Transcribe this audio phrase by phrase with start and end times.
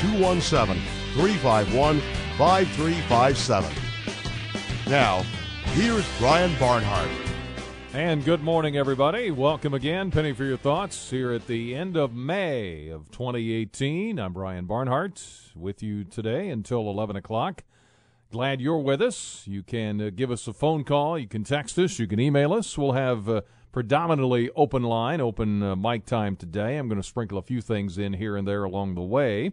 [0.00, 0.82] 217
[1.12, 2.00] 351
[2.38, 3.70] 5357.
[4.88, 5.22] Now,
[5.74, 7.10] here's Brian Barnhart.
[7.92, 9.30] And good morning, everybody.
[9.30, 10.10] Welcome again.
[10.10, 14.18] Penny for your thoughts here at the end of May of 2018.
[14.18, 15.22] I'm Brian Barnhart
[15.54, 17.62] with you today until 11 o'clock.
[18.32, 19.42] Glad you're with us.
[19.46, 21.18] You can uh, give us a phone call.
[21.18, 21.98] You can text us.
[21.98, 22.78] You can email us.
[22.78, 26.78] We'll have uh, predominantly open line, open uh, mic time today.
[26.78, 29.52] I'm going to sprinkle a few things in here and there along the way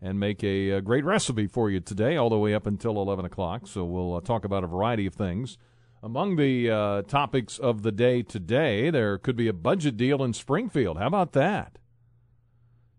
[0.00, 3.24] and make a, a great recipe for you today, all the way up until 11
[3.24, 3.66] o'clock.
[3.66, 5.58] So we'll uh, talk about a variety of things.
[6.02, 10.32] Among the uh, topics of the day today, there could be a budget deal in
[10.34, 10.98] Springfield.
[10.98, 11.78] How about that?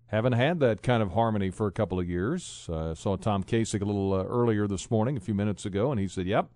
[0.08, 2.68] Haven't had that kind of harmony for a couple of years.
[2.72, 6.00] Uh, saw Tom Kacich a little uh, earlier this morning, a few minutes ago, and
[6.00, 6.50] he said, "Yep,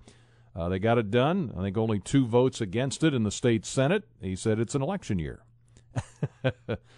[0.55, 1.53] uh, they got it done.
[1.57, 4.81] I think only two votes against it in the state senate." He said it's an
[4.81, 5.43] election year.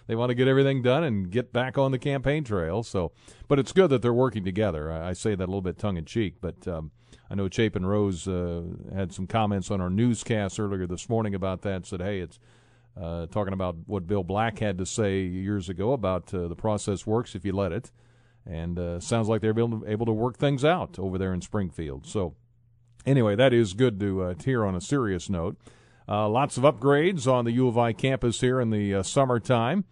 [0.07, 2.83] they want to get everything done and get back on the campaign trail.
[2.83, 3.11] So,
[3.47, 4.91] but it's good that they're working together.
[4.91, 6.91] I, I say that a little bit tongue in cheek, but um,
[7.29, 11.61] I know Chapin Rose uh, had some comments on our newscast earlier this morning about
[11.63, 11.85] that.
[11.85, 12.39] Said, "Hey, it's."
[12.99, 17.05] uh, talking about what Bill Black had to say years ago about uh, the process
[17.05, 17.91] works if you let it.
[18.45, 21.41] And uh, sounds like they're able to, able to work things out over there in
[21.41, 22.05] Springfield.
[22.05, 22.35] So,
[23.05, 25.57] anyway, that is good to, uh, to hear on a serious note.
[26.07, 29.85] Uh, lots of upgrades on the U of I campus here in the uh, summertime.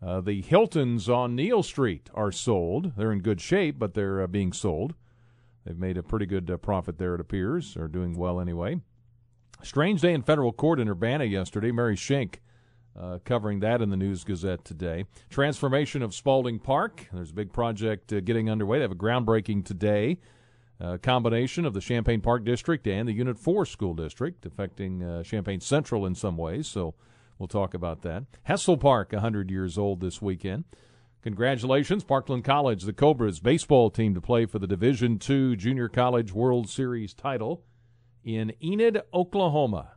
[0.00, 2.92] the Hiltons on Neil Street are sold.
[2.96, 4.94] They're in good shape, but they're being sold.
[5.64, 7.74] They've made a pretty good profit there, it appears.
[7.74, 8.80] They're doing well anyway.
[9.62, 11.72] Strange day in federal court in Urbana yesterday.
[11.72, 12.42] Mary Schenk
[12.98, 15.06] uh, covering that in the News Gazette today.
[15.30, 17.08] Transformation of Spalding Park.
[17.12, 18.78] There's a big project uh, getting underway.
[18.78, 20.18] They have a groundbreaking today.
[20.80, 25.22] Uh, combination of the Champaign Park District and the Unit 4 School District, affecting uh,
[25.22, 26.66] Champaign Central in some ways.
[26.66, 26.94] So
[27.38, 28.24] we'll talk about that.
[28.42, 30.64] Hessel Park, 100 years old this weekend.
[31.22, 36.32] Congratulations, Parkland College, the Cobras baseball team to play for the Division II Junior College
[36.32, 37.64] World Series title
[38.22, 39.92] in Enid, Oklahoma.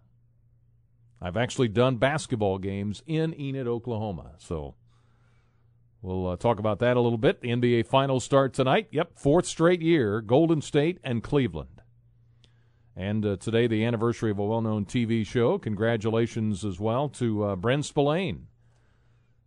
[1.22, 4.36] I've actually done basketball games in Enid, Oklahoma.
[4.38, 4.76] So
[6.08, 7.42] we'll uh, talk about that a little bit.
[7.42, 8.88] The NBA Finals start tonight.
[8.92, 11.82] Yep, fourth straight year, Golden State and Cleveland.
[12.96, 15.58] And uh, today, the anniversary of a well known TV show.
[15.60, 18.48] Congratulations as well to uh, Bren Spillane,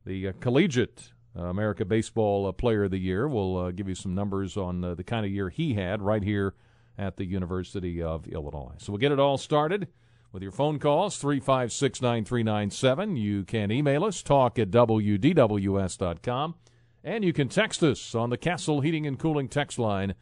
[0.05, 3.27] the uh, collegiate America Baseball uh, Player of the Year.
[3.27, 6.55] We'll uh, give you some numbers on the kind of year he had right here
[6.99, 8.75] at the University of Illinois.
[8.79, 9.89] So we'll get it all started
[10.33, 13.17] with your phone calls, 356 9397.
[13.17, 16.55] You can email us, talk at WDWS.com.
[17.03, 20.15] And you can text us on the Castle Heating and Cooling text line,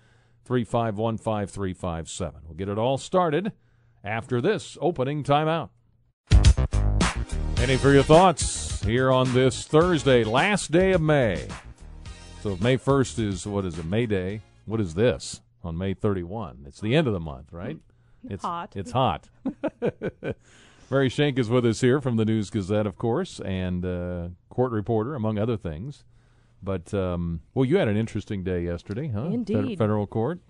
[0.49, 2.33] 3515357.
[2.45, 3.53] We'll get it all started
[4.05, 5.71] after this opening timeout.
[7.59, 11.49] Any for your thoughts here on this Thursday, last day of May.
[12.43, 14.43] So May 1st is, what is it, May Day?
[14.65, 15.41] What is this?
[15.63, 16.65] on May 31.
[16.67, 17.79] It's the end of the month, right?
[18.29, 18.75] It's hot.
[18.77, 19.29] It's hot.
[20.91, 24.73] Mary Schenk is with us here from the News Gazette, of course, and uh, court
[24.73, 26.05] reporter, among other things.
[26.63, 29.27] But, um, well, you had an interesting day yesterday, huh?
[29.27, 29.79] Indeed.
[29.79, 30.41] federal court.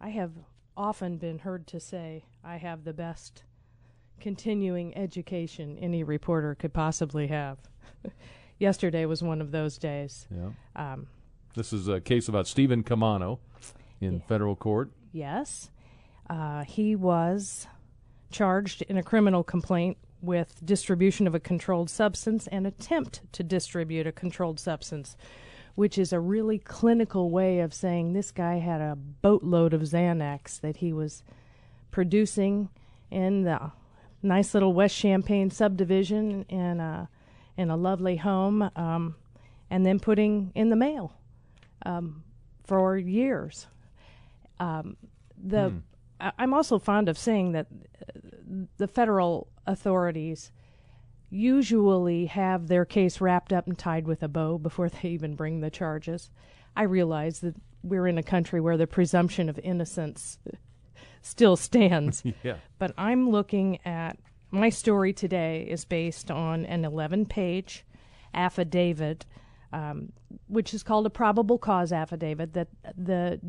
[0.00, 0.32] I have
[0.76, 3.44] often been heard to say I have the best
[4.20, 7.58] continuing education any reporter could possibly have.
[8.58, 10.26] yesterday was one of those days.
[10.30, 10.50] Yeah.
[10.76, 11.06] Um,
[11.54, 13.38] this is a case about Stephen Caamano
[14.00, 14.20] in yeah.
[14.26, 14.90] federal court?
[15.12, 15.70] Yes.
[16.28, 17.66] Uh, he was
[18.30, 24.06] charged in a criminal complaint with distribution of a controlled substance and attempt to distribute
[24.06, 25.16] a controlled substance,
[25.74, 30.60] which is a really clinical way of saying this guy had a boatload of Xanax
[30.60, 31.22] that he was
[31.90, 32.70] producing
[33.10, 33.70] in the
[34.22, 37.08] nice little West Champaign subdivision in a,
[37.56, 39.14] in a lovely home um,
[39.70, 41.12] and then putting in the mail
[41.84, 42.24] um,
[42.64, 43.66] for years.
[44.58, 44.96] Um,
[45.36, 45.78] the hmm.
[46.20, 48.20] I'm also fond of saying that uh,
[48.76, 50.52] the federal authorities
[51.30, 55.60] usually have their case wrapped up and tied with a bow before they even bring
[55.60, 56.30] the charges.
[56.76, 60.38] I realize that we're in a country where the presumption of innocence
[61.22, 62.22] still stands.
[62.42, 62.56] yeah.
[62.78, 64.18] But I'm looking at
[64.50, 67.84] my story today is based on an 11 page
[68.32, 69.26] affidavit
[69.74, 70.12] um,
[70.46, 73.40] which is called a probable cause affidavit that the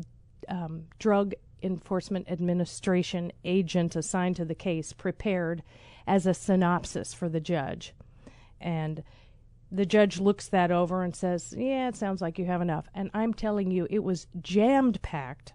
[0.48, 5.62] um, Drug Enforcement Administration agent assigned to the case prepared
[6.06, 7.94] as a synopsis for the judge.
[8.60, 9.02] And
[9.70, 12.88] the judge looks that over and says, Yeah, it sounds like you have enough.
[12.94, 15.52] And I'm telling you, it was jammed packed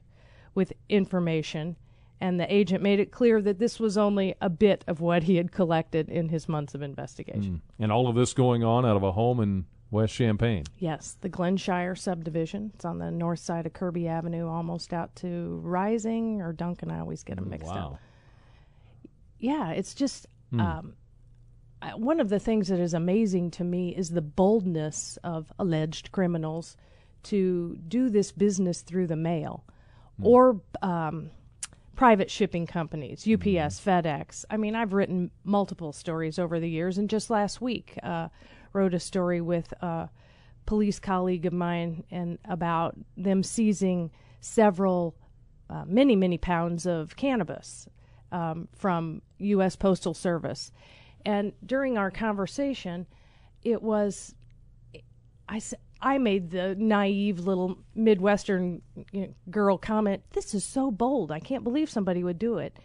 [0.53, 1.77] with information.
[2.19, 5.37] And the agent made it clear that this was only a bit of what he
[5.37, 7.63] had collected in his months of investigation.
[7.79, 7.83] Mm.
[7.83, 10.63] And all of this going on out of a home in West Champaign.
[10.79, 12.71] Yes, the Glenshire subdivision.
[12.73, 16.89] It's on the north side of Kirby Avenue, almost out to Rising or Duncan.
[16.89, 17.93] I always get them mixed wow.
[17.93, 17.99] up.
[19.37, 20.27] Yeah, it's just
[20.57, 20.93] um,
[21.81, 26.11] I- one of the things that is amazing to me is the boldness of alleged
[26.11, 26.77] criminals
[27.23, 29.63] to do this business through the mail
[30.23, 31.31] or um,
[31.95, 34.45] private shipping companies, UPS, FedEx.
[34.49, 38.27] I mean, I've written multiple stories over the years, and just last week uh,
[38.73, 40.09] wrote a story with a
[40.65, 45.15] police colleague of mine and about them seizing several,
[45.69, 47.87] uh, many, many pounds of cannabis
[48.31, 49.75] um, from U.S.
[49.75, 50.71] Postal Service.
[51.25, 53.05] And during our conversation,
[53.63, 54.33] it was
[55.47, 55.61] I
[56.01, 58.81] I made the naive little Midwestern
[59.11, 61.31] you know, girl comment, This is so bold.
[61.31, 62.77] I can't believe somebody would do it.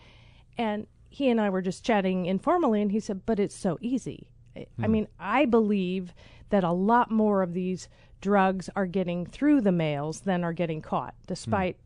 [0.58, 4.28] And he and I were just chatting informally, and he said, But it's so easy.
[4.56, 6.14] I- I mean, I believe
[6.50, 7.88] that a lot more of these
[8.20, 11.24] drugs are getting through the mails than are getting caught, hmm.
[11.26, 11.76] despite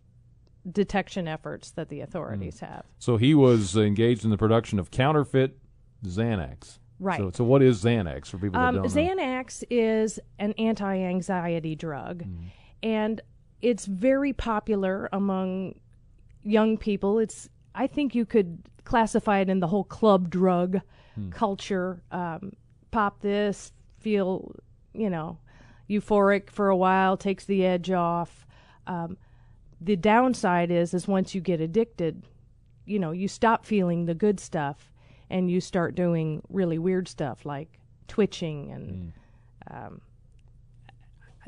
[0.70, 2.66] detection efforts that the authorities hmm.
[2.66, 2.84] have.
[2.98, 5.58] So he was engaged in the production of counterfeit
[6.04, 6.78] Xanax.
[6.98, 7.18] Right.
[7.18, 8.88] So, so what is Xanax for people that Um, don't know?
[8.88, 12.44] Xanax is an anti-anxiety drug, hmm.
[12.82, 13.20] and
[13.62, 15.74] it's very popular among
[16.42, 17.18] young people.
[17.18, 20.80] It's I think you could classify it in the whole club drug
[21.30, 22.02] culture.
[22.10, 22.52] Um,
[22.90, 24.54] pop this, feel
[24.92, 25.38] you know
[25.88, 28.46] euphoric for a while, takes the edge off.
[28.86, 29.16] Um,
[29.80, 32.22] the downside is is once you get addicted,
[32.84, 34.92] you know you stop feeling the good stuff
[35.28, 37.78] and you start doing really weird stuff like
[38.08, 39.12] twitching and
[39.70, 40.00] um,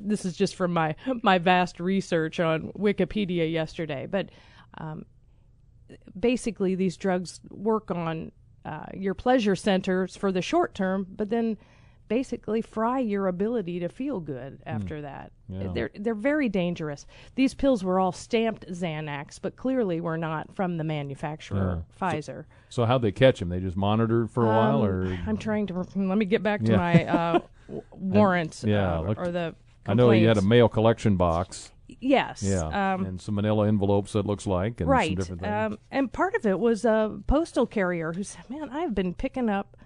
[0.01, 4.31] this is just from my my vast research on Wikipedia yesterday, but
[4.79, 5.05] um,
[6.19, 8.33] basically these drugs work on
[8.65, 11.57] uh, your pleasure centers for the short term, but then
[12.09, 15.33] basically fry your ability to feel good after that.
[15.49, 15.69] Yeah.
[15.75, 17.07] They're they're very dangerous.
[17.37, 22.45] These pills were all stamped Xanax, but clearly were not from the manufacturer Pfizer.
[22.69, 23.49] so how'd they catch him?
[23.49, 26.63] They just monitored for a while, Um, or I'm trying to let me get back
[26.65, 26.77] to Yeah.
[26.77, 27.39] my uh,
[27.69, 29.55] w- warrant yeah, uh, look- or the.
[29.87, 31.73] I know you had a mail collection box.
[32.01, 32.43] Yes.
[32.43, 34.15] Yeah, Um, and some Manila envelopes.
[34.15, 35.53] It looks like, and some different things.
[35.53, 39.49] Um, and part of it was a postal carrier who said, "Man, I've been picking
[39.49, 39.77] up,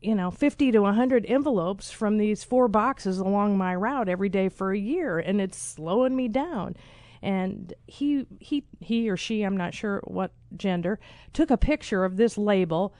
[0.00, 4.48] you know, fifty to hundred envelopes from these four boxes along my route every day
[4.48, 6.76] for a year, and it's slowing me down."
[7.22, 10.98] And he he he or she, I'm not sure what gender,
[11.32, 12.94] took a picture of this label,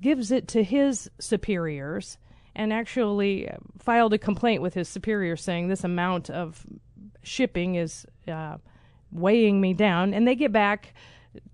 [0.00, 2.16] gives it to his superiors,
[2.54, 6.64] and actually filed a complaint with his superior saying this amount of
[7.28, 8.56] shipping is uh,
[9.12, 10.14] weighing me down.
[10.14, 10.94] And they get back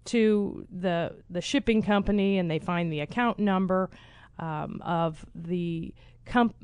[0.07, 3.91] to the the shipping company and they find the account number
[4.39, 5.95] um, of the
[6.25, 6.57] comp-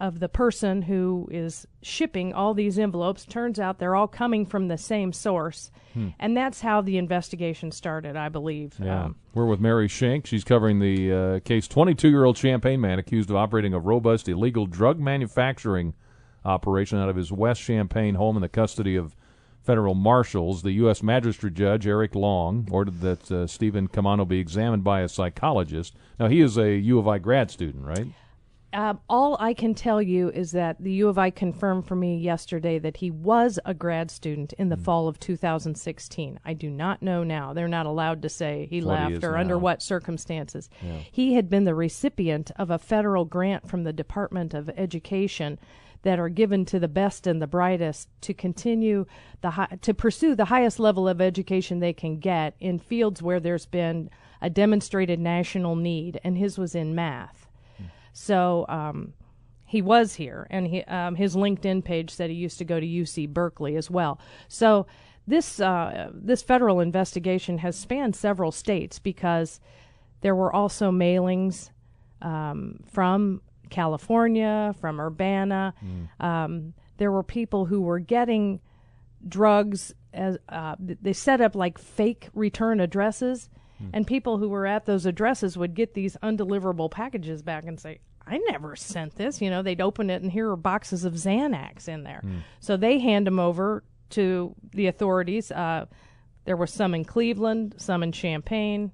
[0.00, 3.24] of the person who is shipping all these envelopes.
[3.24, 5.70] Turns out they're all coming from the same source,
[6.20, 8.76] and that's how the investigation started, I believe.
[8.80, 9.06] Yeah.
[9.06, 10.26] Um, We're with Mary Schenk.
[10.26, 14.28] She's covering the uh, case 22 year old Champaign man accused of operating a robust
[14.28, 15.94] illegal drug manufacturing
[16.44, 19.14] operation out of his West Champaign home in the custody of
[19.62, 20.62] federal marshals.
[20.62, 21.02] The U.S.
[21.02, 25.94] Magistrate Judge Eric Long ordered that uh, Stephen Caamano be examined by a psychologist.
[26.18, 28.06] Now, he is a U of I grad student, right?
[28.72, 32.18] Um, all I can tell you is that the U of I confirmed for me
[32.18, 36.38] yesterday that he was a grad student in the fall of 2016.
[36.44, 37.54] I do not know now.
[37.54, 39.38] They're not allowed to say he What left is or now.
[39.40, 40.68] under what circumstances.
[41.10, 45.58] He had been the recipient of a federal grant from the Department of Education
[46.02, 49.04] that are given to the best and the brightest to continue
[49.40, 53.40] the hi- to pursue the highest level of education they can get in fields where
[53.40, 57.48] there's been a demonstrated national need and his was in math.
[58.12, 59.12] So um,
[59.64, 62.86] he was here, and he, um, his LinkedIn page said he used to go to
[62.86, 64.18] UC Berkeley as well.
[64.48, 64.86] So
[65.26, 69.60] this uh, this federal investigation has spanned several states because
[70.22, 71.70] there were also mailings
[72.22, 75.74] um, from California, from Urbana.
[76.20, 78.60] Um, there were people who were getting
[79.26, 83.48] drugs as uh, they set up like fake return addresses
[83.92, 88.00] and people who were at those addresses would get these undeliverable packages back and say
[88.26, 89.40] I never sent this.
[89.40, 92.22] You know, they'd open it and here are boxes of Xanax in there.
[92.60, 95.50] So they hand them over to the authorities.
[95.52, 95.86] Uh,
[96.44, 98.90] there were some in Cleveland, some in Champaign.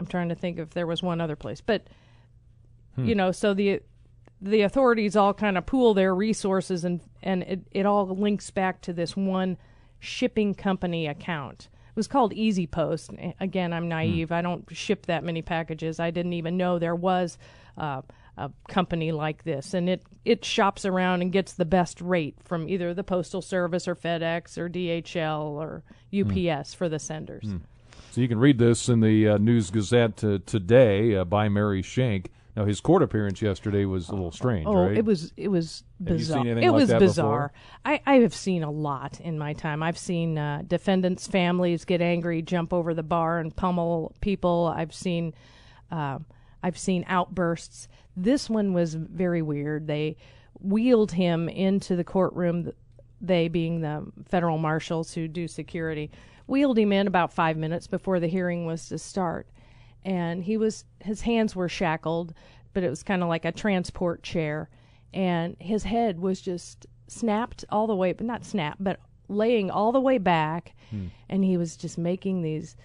[0.00, 1.86] I'm trying to think if there was one other place, but
[2.96, 3.80] you know, so the
[4.40, 8.80] the authorities all kind of pool their resources and and it, it all links back
[8.82, 9.56] to this one
[10.00, 11.68] shipping company account.
[11.88, 13.10] It was called Easy Post.
[13.38, 14.32] Again, I'm naive.
[14.32, 16.00] I don't ship that many packages.
[16.00, 17.36] I didn't even know there was
[17.76, 18.00] uh,
[18.36, 22.68] a company like this, and it it shops around and gets the best rate from
[22.68, 25.82] either the Postal Service or FedEx or DHL or
[26.12, 27.44] UPS for the senders.
[28.10, 31.82] So you can read this in the uh, News Gazette uh, today uh, by Mary
[31.82, 32.30] Schenk.
[32.54, 34.96] Now his court appearance yesterday was a little strange, Oh, right?
[34.98, 36.58] it was it was Have you seen bizarre.
[36.58, 37.52] It like was bizarre.
[37.84, 39.82] I, I have seen a lot in my time.
[39.82, 44.72] I've seen uh, defendants' families get angry, jump over the bar, and pummel people.
[44.74, 45.32] I've seen
[45.90, 46.18] uh,
[46.62, 47.88] I've seen outbursts.
[48.16, 49.86] This one was very weird.
[49.86, 50.16] They
[50.60, 52.72] wheeled him into the courtroom.
[53.22, 56.10] They being the federal marshals who do security,
[56.46, 59.46] wheeled him in about five minutes before the hearing was to start
[60.04, 62.34] and he was his hands were shackled,
[62.72, 64.68] but it was kind of like a transport chair,
[65.12, 69.92] and his head was just snapped all the way, but not snapped, but laying all
[69.92, 71.06] the way back, hmm.
[71.28, 72.76] and he was just making these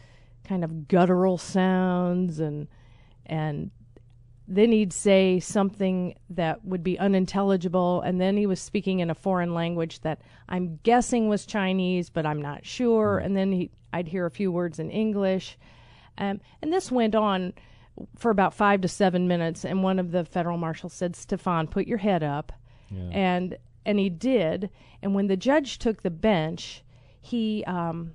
[0.47, 2.67] kind of guttural sounds and
[3.25, 3.69] and
[4.47, 7.99] then he'd say something that would be unintelligible.
[7.99, 12.25] And then he was speaking in a foreign language that I'm guessing was Chinese but
[12.25, 13.19] I'm not sure.
[13.19, 13.25] Hmm.
[13.25, 15.57] And then he I'd hear a few words in English
[16.17, 17.53] um, and this went on
[18.15, 19.65] for about five to seven minutes.
[19.65, 22.51] And one of the federal marshals said, "Stephan, put your head up,"
[23.11, 24.69] and and he did.
[25.01, 26.83] And when the judge took the bench,
[27.21, 28.13] he um,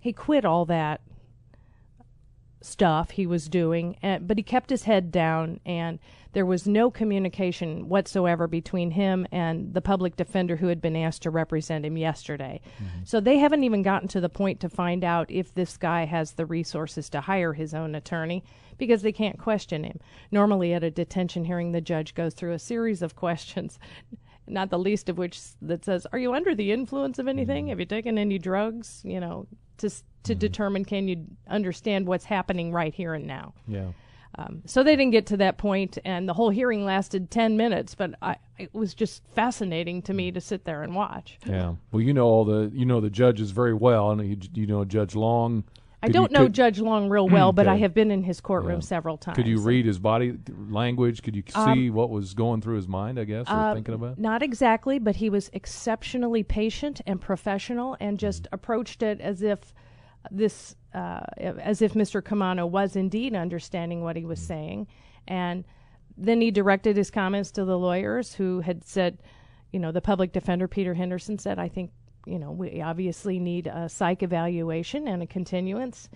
[0.00, 1.00] he quit all that
[2.62, 5.98] stuff he was doing, and, but he kept his head down, and
[6.32, 11.22] there was no communication whatsoever between him and the public defender who had been asked
[11.22, 12.60] to represent him yesterday.
[12.76, 13.04] Mm-hmm.
[13.04, 16.32] So they haven't even gotten to the point to find out if this guy has
[16.32, 18.44] the resources to hire his own attorney
[18.78, 20.00] because they can't question him.
[20.30, 23.78] Normally, at a detention hearing, the judge goes through a series of questions.
[24.46, 27.64] Not the least of which that says, "Are you under the influence of anything?
[27.64, 27.70] Mm-hmm.
[27.70, 29.46] Have you taken any drugs?" You know,
[29.78, 29.90] to
[30.24, 33.54] to determine can you understand what's happening right here and now.
[33.66, 33.88] yeah.
[34.38, 37.94] Um, so they didn't get to that point, and the whole hearing lasted ten minutes.
[37.94, 41.36] But I, it was just fascinating to me to sit there and watch.
[41.44, 41.74] Yeah.
[41.90, 44.86] Well, you know all the you know the judges very well, and you, you know
[44.86, 45.64] Judge Long.
[46.02, 48.40] I Could don't know could- Judge Long real well, but I have been in his
[48.40, 48.86] courtroom Yeah.
[48.86, 49.36] several times.
[49.36, 50.38] Could you read his body
[50.70, 51.22] language?
[51.22, 53.20] Could you see what was going through his mind?
[53.20, 54.18] I guess or Uh, thinking about.
[54.18, 58.54] Not exactly, but he was exceptionally patient and professional, and just Mm-hmm.
[58.54, 59.74] approached it as if
[60.30, 62.22] this, uh, as if Mr.
[62.22, 64.46] Caamano was indeed understanding what he was Mm-hmm.
[64.46, 64.86] saying,
[65.28, 65.64] and
[66.16, 69.18] then he directed his comments to the lawyers who had said,
[69.72, 71.90] you know, the public defender Peter Henderson said, I think,
[72.26, 76.08] you know, we obviously need a psych evaluation and a continuance.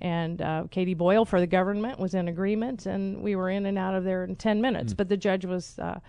[0.00, 3.78] And uh, Katie Boyle for the government was in agreement, and we were in and
[3.78, 4.92] out of there in 10 minutes.
[4.92, 4.96] Mm.
[4.96, 6.00] But the judge was uh,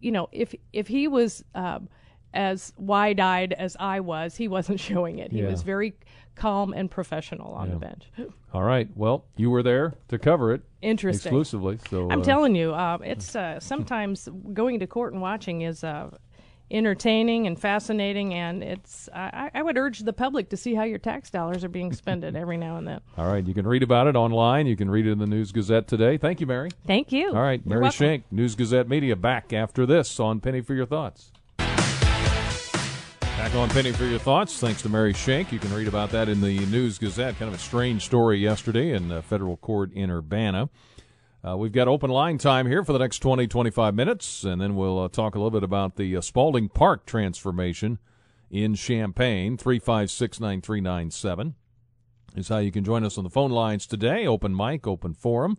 [0.00, 1.88] you know, if if he was um,
[2.32, 5.32] as wide-eyed as I was, he wasn't showing it.
[5.32, 5.50] He Yeah.
[5.50, 5.94] was very
[6.34, 8.10] calm and professional on the bench.
[8.52, 8.88] All right.
[8.96, 11.30] Well, you were there to cover it Interesting.
[11.30, 11.78] exclusively.
[11.90, 15.84] So I'm uh, telling you, uh, it's uh, sometimes going to court and watching is
[15.84, 16.10] uh,
[16.70, 19.08] entertaining and fascinating, and it's.
[19.14, 22.24] I, I would urge the public to see how your tax dollars are being spent
[22.36, 23.00] every now and then.
[23.18, 23.46] All right.
[23.46, 24.66] You can read about it online.
[24.66, 26.16] You can read it in the News Gazette today.
[26.16, 26.70] Thank you, Mary.
[26.86, 27.28] Thank you.
[27.28, 27.64] All right.
[27.66, 27.90] Mary.
[27.90, 31.32] Schenk, News Gazette Media, back after this on Penny for Your Thoughts.
[33.40, 34.60] Back on Penny for Your Thoughts.
[34.60, 35.50] Thanks to Mary Schenk.
[35.50, 37.38] You can read about that in the News Gazette.
[37.38, 40.68] Kind of a strange story yesterday in uh, federal court in Urbana.
[41.42, 44.76] Uh, we've got open line time here for the next 20, 25 minutes, and then
[44.76, 47.98] we'll uh, talk a little bit about the uh, Spalding Park transformation
[48.50, 49.56] in Champaign.
[49.56, 51.54] 356 9397
[52.36, 54.26] is how you can join us on the phone lines today.
[54.26, 55.56] Open mic, open forum.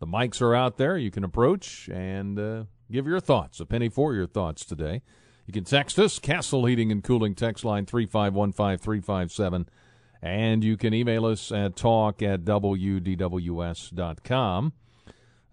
[0.00, 0.98] The mics are out there.
[0.98, 3.58] You can approach and uh, give your thoughts.
[3.58, 5.00] A penny for your thoughts today.
[5.46, 9.66] You can text us, Castle Heating and Cooling text line 3515357.
[10.22, 13.12] And you can email us at talk at wdws.com.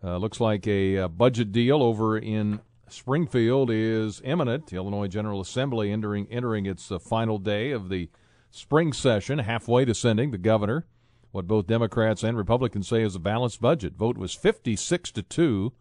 [0.01, 4.67] Uh, looks like a, uh budget deal over in Springfield is imminent.
[4.67, 8.09] The Illinois General Assembly entering, entering its uh, final day of the
[8.51, 10.85] spring session, halfway to sending the governor
[11.31, 13.93] what both Democrats and Republicans say is a balanced budget.
[13.93, 15.73] Vote was 56 to 2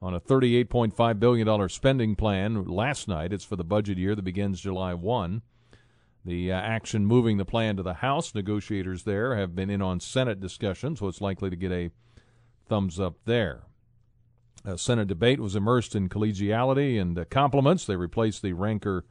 [0.00, 3.32] on a $38.5 billion spending plan last night.
[3.32, 5.42] It's for the budget year that begins July 1.
[6.24, 10.00] The uh, action moving the plan to the House, negotiators there have been in on
[10.00, 11.90] Senate discussions, so it's likely to get a
[12.68, 13.62] thumbs up there.
[14.64, 17.86] Uh, Senate debate was immersed in collegiality and uh, compliments.
[17.86, 19.04] They replaced the rancor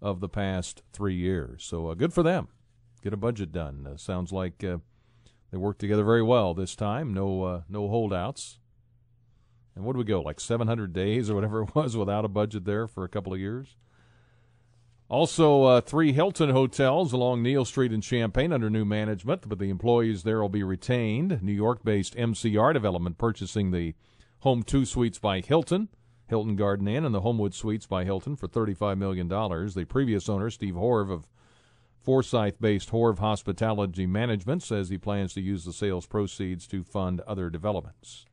[0.00, 1.64] of the past three years.
[1.64, 2.48] So uh, good for them.
[3.02, 3.88] Get a budget done.
[3.92, 4.78] Uh, sounds like uh,
[5.50, 7.12] they worked together very well this time.
[7.12, 8.58] No, no holdouts.
[9.74, 12.64] And what do we go like 700 days or whatever it was without a budget
[12.64, 13.76] there for a couple of years?
[15.08, 19.68] Also, uh, three Hilton hotels along Neil Street in Champaign under new management, but the
[19.68, 21.42] employees there will be retained.
[21.42, 23.94] New York based MCR Development purchasing the
[24.40, 25.88] Home 2 Suites by Hilton,
[26.28, 29.28] Hilton Garden Inn, and the Homewood Suites by Hilton for $35 million.
[29.28, 31.28] The previous owner, Steve Horv of
[32.00, 37.20] Forsyth based Horv Hospitality Management, says he plans to use the sales proceeds to fund
[37.26, 38.24] other developments.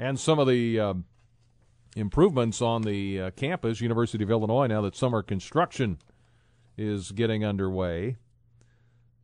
[0.00, 0.80] And some of the.
[0.80, 0.94] Uh,
[1.96, 5.98] improvements on the uh, campus, University of Illinois, now that summer construction
[6.76, 8.16] is getting underway.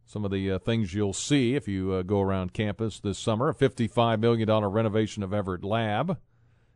[0.05, 3.49] Some of the uh, things you'll see if you uh, go around campus this summer
[3.49, 6.19] a $55 million renovation of Everitt Lab,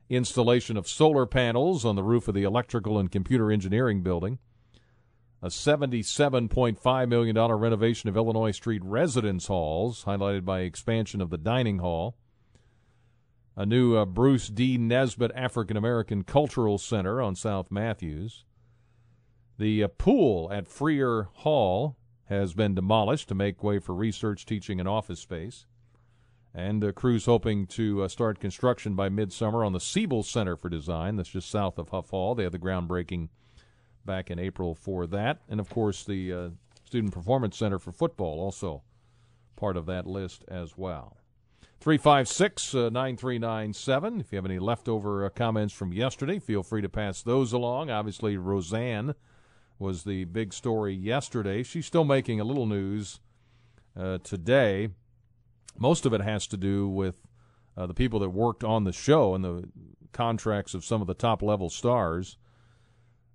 [0.08, 4.38] installation of solar panels on the roof of the Electrical and Computer Engineering Building,
[5.42, 11.78] a $77.5 million renovation of Illinois Street residence halls, highlighted by expansion of the dining
[11.78, 12.16] hall
[13.60, 14.78] a new uh, Bruce D.
[14.78, 18.46] Nesbitt African American Cultural Center on South Matthews.
[19.58, 21.98] The uh, pool at Freer Hall
[22.30, 25.66] has been demolished to make way for research, teaching, and office space.
[26.54, 30.70] And uh, crews hoping to uh, start construction by midsummer on the Siebel Center for
[30.70, 31.16] Design.
[31.16, 32.34] That's just south of Huff Hall.
[32.34, 33.28] They had the groundbreaking
[34.06, 35.42] back in April for that.
[35.50, 36.48] And of course, the uh,
[36.84, 38.84] Student Performance Center for football also
[39.54, 41.18] part of that list as well.
[41.80, 44.20] 356 uh, 9397.
[44.20, 47.88] If you have any leftover uh, comments from yesterday, feel free to pass those along.
[47.88, 49.14] Obviously, Roseanne
[49.78, 51.62] was the big story yesterday.
[51.62, 53.20] She's still making a little news
[53.98, 54.90] uh, today.
[55.78, 57.26] Most of it has to do with
[57.78, 59.64] uh, the people that worked on the show and the
[60.12, 62.36] contracts of some of the top level stars.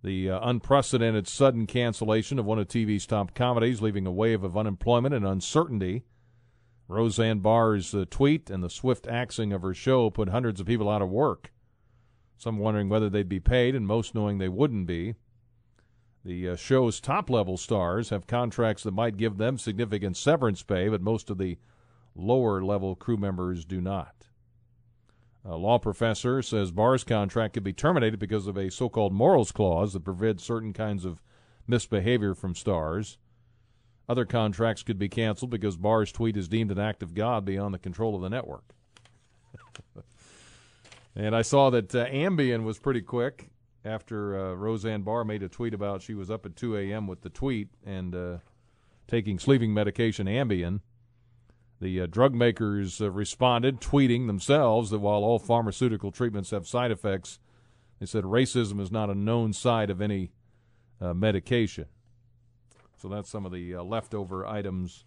[0.04, 4.56] The uh, unprecedented sudden cancellation of one of TV's top comedies, leaving a wave of
[4.56, 6.04] unemployment and uncertainty
[6.88, 10.89] Roseanne Barr's uh, tweet and the swift axing of her show put hundreds of people
[10.89, 11.52] out of work.
[12.38, 15.15] Some wondering whether they'd be paid, and most knowing they wouldn't be.
[16.24, 20.89] The uh, show's top level stars have contracts that might give them significant severance pay,
[20.89, 21.58] but most of the
[22.15, 24.28] lower level crew members do not.
[25.43, 29.52] A law professor says Barr's contract could be terminated because of a so called morals
[29.52, 31.21] clause that forbids certain kinds of
[31.67, 33.19] misbehavior from stars.
[34.08, 37.74] Other contracts could be canceled because Barr's tweet is deemed an act of God beyond
[37.74, 38.63] the control of the network.
[41.15, 43.50] and I saw that uh, Ambien was pretty quick
[43.84, 47.08] after uh, Roseanne Barr made a tweet about she was up at 2 a.m.
[47.08, 48.38] with the tweet and uh,
[49.08, 50.82] taking sleeping medication Ambien.
[51.82, 56.91] The uh, drug makers uh, responded, tweeting themselves that while all pharmaceutical treatments have side
[56.91, 57.39] effects,
[58.00, 60.32] they said racism is not a known side of any
[61.02, 61.86] uh, medication.
[63.06, 65.06] So that's some of the uh, leftover items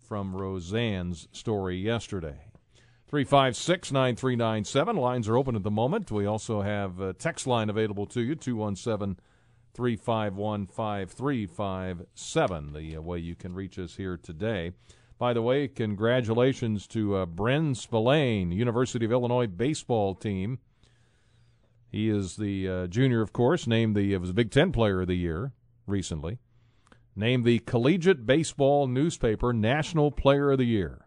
[0.00, 2.50] from Roseanne's story yesterday.
[3.06, 4.96] 356 9397.
[4.96, 6.10] Lines are open at the moment.
[6.10, 9.20] We also have a text line available to you 217
[9.74, 14.72] 351 5357, the uh, way you can reach us here today.
[15.16, 20.58] By the way, congratulations to uh, Bren Spillane, University of Illinois baseball team.
[21.92, 25.14] He is the uh, junior, of course, named the was Big Ten Player of the
[25.14, 25.52] Year
[25.86, 26.40] recently
[27.16, 31.06] named the Collegiate Baseball Newspaper National Player of the Year.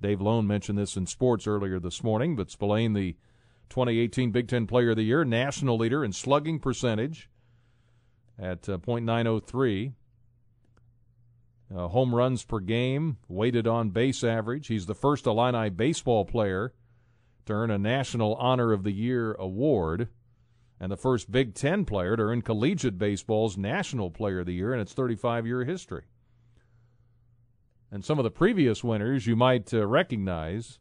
[0.00, 3.16] Dave Loane mentioned this in sports earlier this morning, but Spillane, the
[3.70, 7.30] 2018 Big Ten Player of the Year, national leader in slugging percentage
[8.38, 9.92] at uh, .903.
[11.74, 14.68] Uh, home runs per game, weighted on base average.
[14.68, 16.74] He's the first Illini baseball player
[17.46, 20.08] to earn a National Honor of the Year award
[20.80, 24.74] and the first Big Ten player to earn collegiate baseball's National Player of the Year
[24.74, 26.04] in its 35 year history.
[27.90, 30.78] And some of the previous winners you might uh, recognize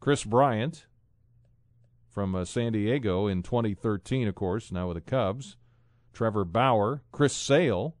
[0.00, 0.86] Kris Bryant
[2.08, 5.56] from uh, San Diego in 2013, of course, now with the Cubs.
[6.12, 7.94] Trevor Bauer, Chris Sale,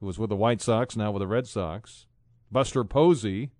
[0.00, 2.06] who was with the White Sox, now with the Red Sox.
[2.50, 3.50] Buster Posey,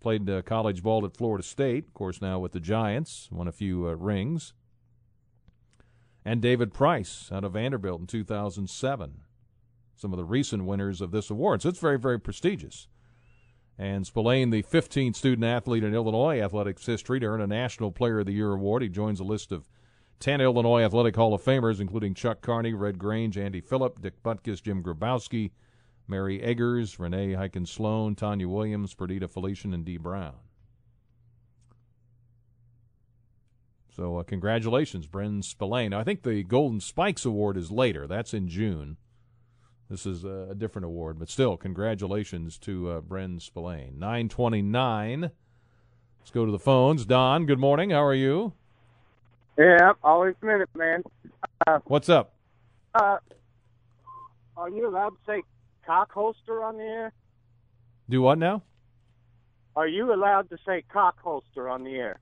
[0.00, 3.52] played uh, college ball at Florida State, of course, now with the Giants, won a
[3.52, 4.54] few uh, rings
[6.24, 9.20] and David Price out of Vanderbilt in 2007.
[9.96, 11.62] Some of the recent winners of this award.
[11.62, 12.88] So it's very, very prestigious.
[13.78, 18.20] And Spillane, the 15th student athlete in Illinois athletics history to earn a National Player
[18.20, 18.82] of the Year award.
[18.82, 19.68] He joins a list of
[20.20, 24.62] 10 Illinois Athletic Hall of Famers, including Chuck Carney, Red Grange, Andy Phillip, Dick Butkus,
[24.62, 25.50] Jim Grabowski,
[26.06, 30.34] Mary Eggers, Renee Hyken Sloan, Tanya Williams, Perdita Felicien, and Dee Brown.
[33.94, 35.92] So uh, congratulations, Bren Spillane.
[35.92, 38.08] I think the Golden Spikes Award is later.
[38.08, 38.96] That's in June.
[39.88, 43.98] This is a, a different award, but still, congratulations to uh, Bren Spillane.
[43.98, 45.30] 929.
[46.18, 47.04] Let's go to the phones.
[47.04, 47.90] Don, good morning.
[47.90, 48.54] How are you?
[49.56, 51.04] Yeah, always a minute, man.
[51.64, 52.32] Uh, What's up?
[52.96, 53.18] Uh,
[54.56, 55.42] are you allowed to say
[55.86, 57.12] cock holster on the air?
[58.08, 58.62] Do what now?
[59.76, 62.18] Are you allowed to say cock holster on the air?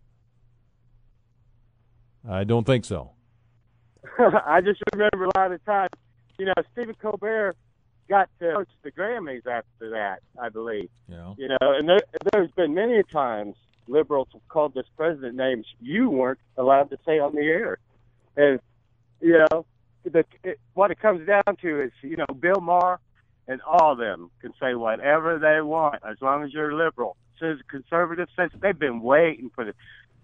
[2.29, 3.11] I don't think so.
[4.19, 5.91] I just remember a lot of times,
[6.39, 7.57] you know, Stephen Colbert
[8.09, 10.89] got to host the Grammys after that, I believe.
[11.09, 11.35] Yeah.
[11.37, 12.01] You know, and there,
[12.33, 13.55] there's been many times
[13.89, 17.79] liberals have called this president names you weren't allowed to say on the air.
[18.37, 18.61] And,
[19.21, 19.67] you know,
[20.05, 23.01] the, it, what it comes down to is, you know, Bill Maher
[23.49, 27.17] and all of them can say whatever they want as long as you're liberal.
[27.41, 29.75] Says conservative since they've been waiting for this.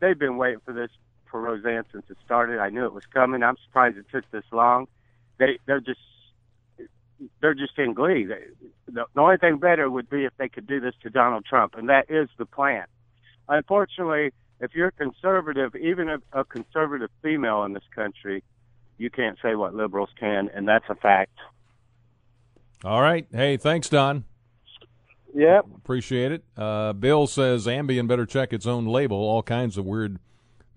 [0.01, 0.91] They've been waiting for this
[1.31, 2.59] for Roseanne since it started.
[2.59, 3.43] I knew it was coming.
[3.43, 4.89] I'm surprised it took this long.
[5.39, 6.01] They they're just
[7.41, 8.25] they're just in glee.
[8.25, 8.45] They,
[8.87, 11.75] the, the only thing better would be if they could do this to Donald Trump,
[11.77, 12.85] and that is the plan.
[13.49, 18.43] Unfortunately, if you're conservative, even a, a conservative female in this country,
[18.99, 21.37] you can't say what liberals can, and that's a fact.
[22.85, 23.27] All right.
[23.33, 24.25] Hey, thanks, Don.
[25.35, 25.67] Yep.
[25.77, 26.45] Appreciate it.
[26.57, 29.19] Uh, Bill says Ambien better check its own label.
[29.19, 30.19] All kinds of weird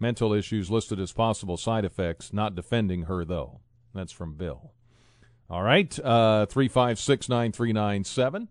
[0.01, 2.33] mental issues listed as possible side effects.
[2.33, 3.61] Not defending her, though.
[3.93, 4.73] That's from Bill.
[5.49, 5.97] All right.
[5.99, 8.47] Uh, 356 9397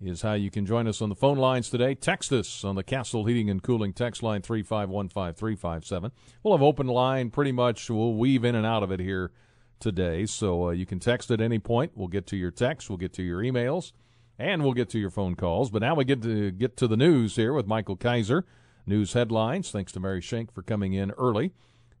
[0.00, 1.94] is how you can join us on the phone lines today.
[1.94, 6.12] Text us on the Castle Heating and Cooling text line 3515357.
[6.42, 7.90] We'll have open line pretty much.
[7.90, 9.32] We'll weave in and out of it here
[9.80, 10.26] today.
[10.26, 11.92] So uh, you can text at any point.
[11.94, 13.92] We'll get to your text, we'll get to your emails,
[14.38, 15.70] and we'll get to your phone calls.
[15.70, 18.44] But now we get to get to the news here with Michael Kaiser.
[18.88, 19.70] News headlines.
[19.70, 21.52] Thanks to Mary Schenk for coming in early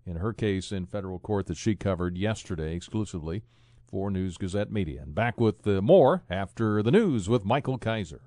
[0.06, 3.42] in her case in federal court that she covered yesterday exclusively
[3.86, 5.02] for News Gazette Media.
[5.02, 8.22] And back with uh, more after the news with Michael Kaiser.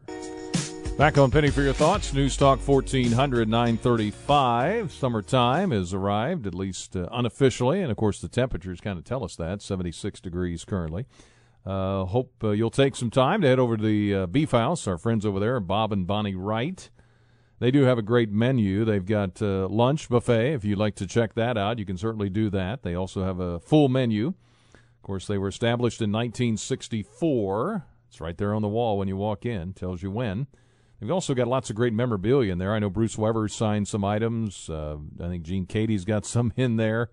[0.95, 4.91] Back on Penny for Your Thoughts, News Talk 1400 935.
[4.91, 9.23] Summertime has arrived, at least uh, unofficially, and of course the temperatures kind of tell
[9.23, 11.07] us that 76 degrees currently.
[11.65, 14.85] Uh, hope uh, you'll take some time to head over to the uh, Beef House.
[14.85, 16.91] Our friends over there, Bob and Bonnie Wright.
[17.61, 18.85] They do have a great menu.
[18.85, 20.53] They've got uh, lunch buffet.
[20.53, 22.81] If you'd like to check that out, you can certainly do that.
[22.81, 24.29] They also have a full menu.
[24.73, 27.85] Of course, they were established in 1964.
[28.09, 30.47] It's right there on the wall when you walk in, tells you when.
[30.99, 32.73] They've also got lots of great memorabilia in there.
[32.73, 34.67] I know Bruce Weber signed some items.
[34.67, 37.11] Uh, I think Gene Keady's got some in there.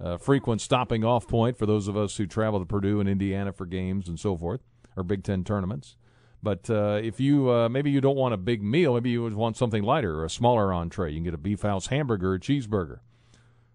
[0.00, 3.52] Uh, frequent stopping off point for those of us who travel to Purdue and Indiana
[3.52, 4.62] for games and so forth,
[4.96, 5.96] or Big Ten tournaments.
[6.42, 9.34] But uh, if you uh, maybe you don't want a big meal, maybe you would
[9.34, 11.10] want something lighter or a smaller entree.
[11.10, 12.98] You can get a beef house hamburger or cheeseburger,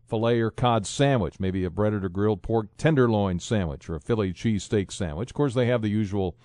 [0.05, 4.33] filet or cod sandwich, maybe a breaded or grilled pork tenderloin sandwich or a Philly
[4.33, 5.31] cheesesteak sandwich.
[5.31, 6.35] Of course, they have the usual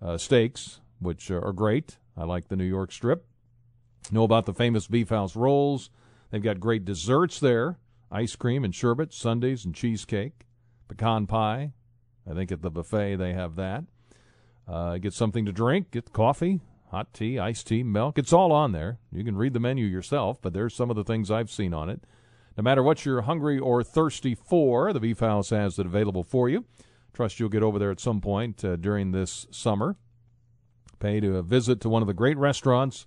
[0.00, 1.98] uh, steaks, which are great.
[2.16, 3.26] I like the New York strip.
[4.10, 5.90] Know about the famous beef house rolls.
[6.30, 7.78] They've got great desserts there
[8.10, 10.46] ice cream and sherbet, sundaes and cheesecake,
[10.88, 11.72] pecan pie.
[12.28, 13.84] I think at the buffet they have that.
[14.68, 18.18] Uh, get something to drink, get coffee, hot tea, iced tea, milk.
[18.18, 18.98] It's all on there.
[19.10, 21.88] You can read the menu yourself, but there's some of the things I've seen on
[21.88, 22.02] it.
[22.56, 26.48] No matter what you're hungry or thirsty for, the Beef House has it available for
[26.48, 26.66] you.
[27.14, 29.96] Trust you'll get over there at some point uh, during this summer.
[30.98, 33.06] Pay to a visit to one of the great restaurants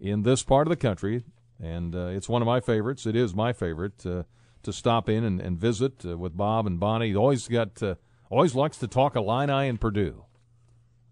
[0.00, 1.24] in this part of the country,
[1.60, 3.04] and uh, it's one of my favorites.
[3.04, 4.22] It is my favorite uh,
[4.62, 7.14] to stop in and, and visit uh, with Bob and Bonnie.
[7.14, 7.96] Always got uh,
[8.30, 10.24] always likes to talk Illini and Purdue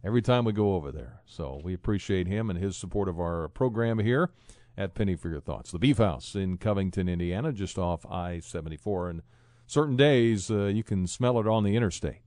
[0.05, 1.21] every time we go over there.
[1.27, 4.31] So we appreciate him and his support of our program here
[4.77, 5.71] at Penny for Your Thoughts.
[5.71, 9.11] The Beef House in Covington, Indiana, just off I 74.
[9.11, 9.23] And
[9.67, 12.23] certain days uh, you can smell it on the interstate.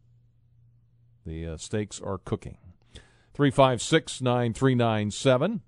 [1.25, 2.57] The uh, steaks are cooking.
[3.33, 5.61] 356 9397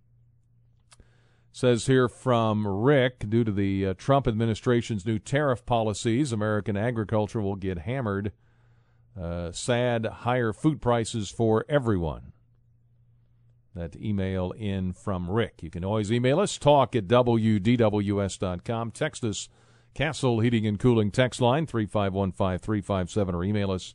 [1.52, 7.42] says here from Rick due to the uh, Trump administration's new tariff policies, American agriculture
[7.42, 8.32] will get hammered
[9.20, 12.34] uh, sad higher food prices for everyone.
[13.76, 15.62] That email in from Rick.
[15.62, 18.92] You can always email us, talk at WDWS.com.
[18.92, 19.50] Text us,
[19.94, 23.94] Castle Heating and Cooling text line, 3515357, or email us,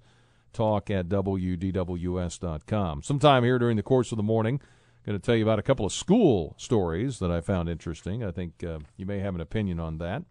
[0.53, 3.03] talk at WDWS.com.
[3.03, 4.61] Sometime here during the course of the morning,
[5.05, 8.23] going to tell you about a couple of school stories that I found interesting.
[8.23, 10.23] I think uh, you may have an opinion on that.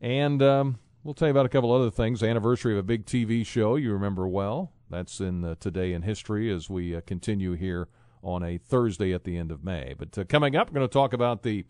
[0.00, 2.22] And um, We'll tell you about a couple other things.
[2.22, 4.72] Anniversary of a big TV show you remember well.
[4.88, 7.88] That's in Today in History as we uh, continue here
[8.22, 9.94] on a Thursday at the end of May.
[9.98, 11.64] But uh, coming up, we're going to talk about the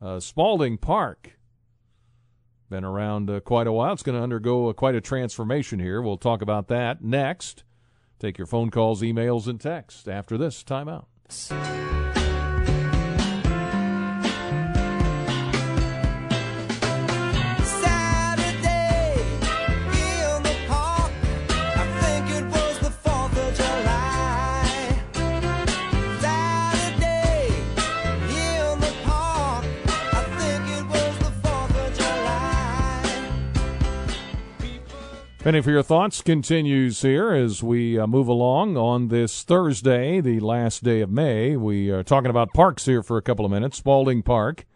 [0.00, 1.36] uh, Spalding Park
[2.70, 3.92] Been around uh, quite a while.
[3.92, 6.00] It's going to undergo uh, quite a transformation here.
[6.00, 7.64] We'll talk about that next.
[8.18, 11.06] Take your phone calls, emails, and texts after this timeout.
[35.42, 40.38] Penny for your thoughts continues here as we uh, move along on this Thursday, the
[40.38, 41.56] last day of May.
[41.56, 43.78] We are talking about parks here for a couple of minutes.
[43.78, 44.66] Spalding Park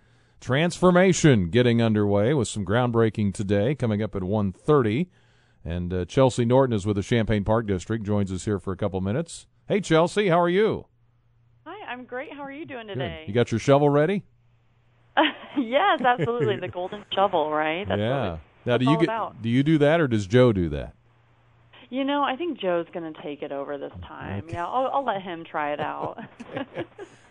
[0.41, 5.09] transformation getting underway with some groundbreaking today, coming up at 1.30.
[5.67, 8.77] And uh, Chelsea Norton is with the Champaign Park District, joins us here for a
[8.77, 9.47] couple of minutes.
[9.69, 10.87] Hey, Chelsea, how are you?
[11.67, 12.33] Hi, I'm great.
[12.33, 12.95] How are you doing Good.
[12.95, 13.25] today?
[13.27, 14.25] You got your shovel ready?
[15.59, 16.57] yes, absolutely.
[16.59, 17.87] the golden shovel, right?
[17.87, 18.39] That's yeah.
[18.67, 19.41] Now, do you get about.
[19.43, 20.95] do you do that or does Joe do that?
[21.91, 24.47] you know, I think Joe's going to take it over this time.
[24.49, 26.19] Yeah, I'll, I'll let him try it out.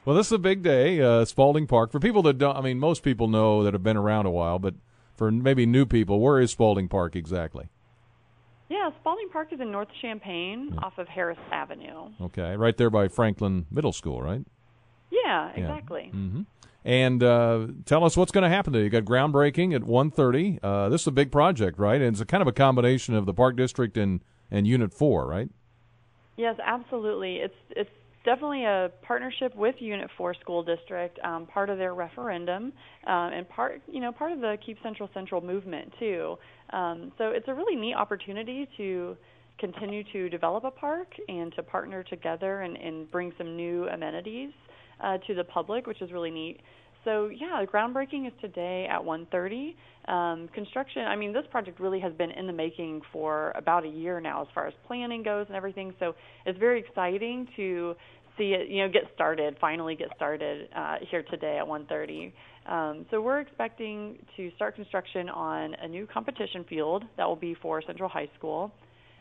[0.05, 1.89] Well, this is a big day, uh, Spalding Park.
[1.93, 4.59] For people that don't, I mean, most people know that have been around a while,
[4.59, 4.73] but
[5.15, 7.69] for maybe new people, where is Spalding Park exactly?
[8.69, 12.09] yeah, Spalding Park is in North Champaign, off of Harris Avenue.
[12.19, 14.43] Okay, right there by Franklin Middle School, right?
[15.09, 15.61] Yeah, Yeah.
[15.61, 16.11] exactly.
[16.13, 16.41] Mm-hmm.
[16.85, 18.83] And uh, tell us what's going to happen there.
[18.83, 20.59] You got groundbreaking at 1.30.
[20.61, 22.01] Uh, this is a big project, right?
[22.01, 25.25] And it's a kind of a combination of the Park District and, and Unit 4,
[25.25, 25.49] right?
[26.37, 27.37] Yes, absolutely.
[27.37, 27.89] It's it's
[28.25, 32.73] definitely a partnership with Unit Four School District, um, part of their referendum,
[33.05, 36.37] um, and part you know part of the Keep Central Central movement too.
[36.71, 39.15] Um, so it's a really neat opportunity to
[39.59, 44.51] continue to develop a park and to partner together and, and bring some new amenities
[45.01, 46.59] uh, to the public, which is really neat.
[47.03, 49.75] So yeah, groundbreaking is today at 1:30.
[50.05, 51.03] Um, construction.
[51.03, 54.41] I mean, this project really has been in the making for about a year now,
[54.41, 55.93] as far as planning goes and everything.
[55.99, 56.13] So
[56.45, 57.95] it's very exciting to
[58.37, 59.55] see it, you know, get started.
[59.61, 62.31] Finally, get started uh, here today at 1:30.
[62.65, 67.55] Um, so we're expecting to start construction on a new competition field that will be
[67.61, 68.71] for Central High School.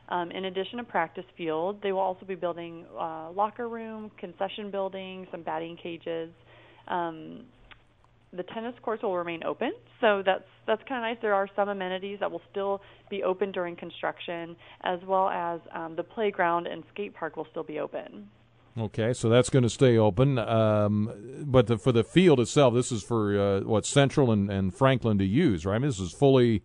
[0.09, 4.71] Um, in addition to practice field, they will also be building uh, locker room, concession
[4.71, 6.31] building, some batting cages.
[6.89, 7.45] Um,
[8.33, 11.19] the tennis courts will remain open, so that's that's kind of nice.
[11.21, 15.97] There are some amenities that will still be open during construction, as well as um,
[15.97, 18.29] the playground and skate park will still be open.
[18.79, 20.39] Okay, so that's going to stay open.
[20.39, 24.75] Um, but the, for the field itself, this is for uh, what Central and, and
[24.75, 25.75] Franklin to use, right?
[25.75, 26.63] I mean, this is fully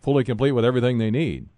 [0.00, 1.48] fully complete with everything they need.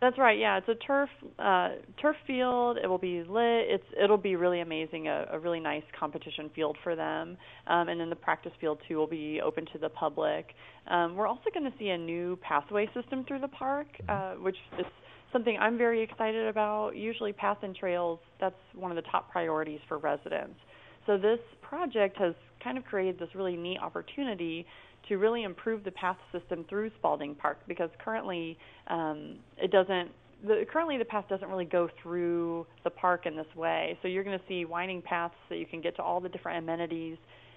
[0.00, 0.38] That's right.
[0.38, 2.76] Yeah, it's a turf uh, turf field.
[2.82, 3.64] It will be lit.
[3.68, 5.08] It's it'll be really amazing.
[5.08, 7.38] A, a really nice competition field for them.
[7.66, 10.48] Um, and then the practice field too will be open to the public.
[10.88, 14.56] Um, we're also going to see a new pathway system through the park, uh, which
[14.78, 14.84] is
[15.32, 16.94] something I'm very excited about.
[16.94, 20.58] Usually, path and trails that's one of the top priorities for residents.
[21.06, 24.66] So this project has kind of created this really neat opportunity
[25.08, 30.10] to really improve the path system through Spalding Park because currently um, it doesn't.
[30.46, 33.98] The, currently, the path doesn't really go through the park in this way.
[34.02, 36.58] So you're going to see winding paths so you can get to all the different
[36.58, 37.16] amenities,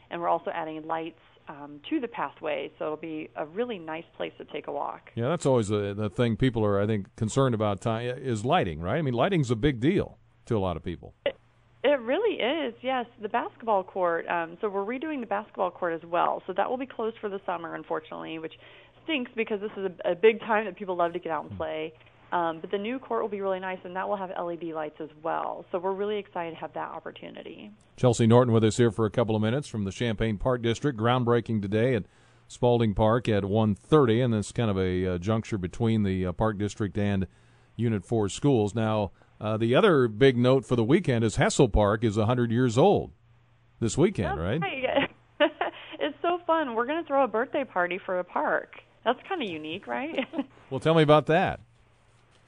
[0.10, 4.06] and we're also adding lights um, to the pathway, so it'll be a really nice
[4.16, 5.12] place to take a walk.
[5.16, 7.82] Yeah, that's always the the thing people are, I think, concerned about.
[7.82, 8.98] Time is lighting, right?
[8.98, 11.16] I mean, lighting's a big deal to a lot of people.
[12.10, 13.06] Really is, yes.
[13.22, 14.28] The basketball court.
[14.28, 16.42] Um, so we're redoing the basketball court as well.
[16.48, 18.54] So that will be closed for the summer, unfortunately, which
[19.04, 21.56] stinks because this is a, a big time that people love to get out and
[21.56, 21.94] play.
[22.32, 25.00] Um, but the new court will be really nice, and that will have LED lights
[25.00, 25.68] as well.
[25.72, 27.70] So we're really excited to have that opportunity.
[27.96, 30.98] Chelsea Norton with us here for a couple of minutes from the Champaign Park District.
[30.98, 32.06] Groundbreaking today at
[32.48, 36.58] Spalding Park at 1.30, and it's kind of a uh, juncture between the uh, Park
[36.58, 37.28] District and
[37.76, 38.74] Unit 4 schools.
[38.74, 39.12] Now,
[39.42, 43.12] uh, the other big note for the weekend is Hessel Park is 100 years old
[43.80, 45.10] this weekend, That's right?
[46.00, 46.76] it's so fun.
[46.76, 48.74] We're going to throw a birthday party for a park.
[49.06, 50.16] That's kind of unique, right?
[50.70, 51.62] Well, tell me about that.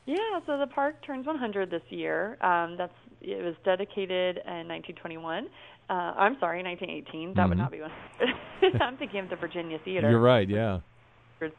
[0.06, 2.38] Yeah, so the park turns 100 this year.
[2.44, 5.48] Um, that's it was dedicated in 1921.
[5.90, 7.34] Uh, I'm sorry, 1918.
[7.34, 8.82] That would not be 100.
[8.82, 10.08] I'm thinking of the Virginia Theater.
[10.10, 10.82] You're right, yeah.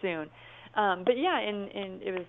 [0.01, 0.31] Soon,
[0.77, 2.27] um, but yeah, and and it was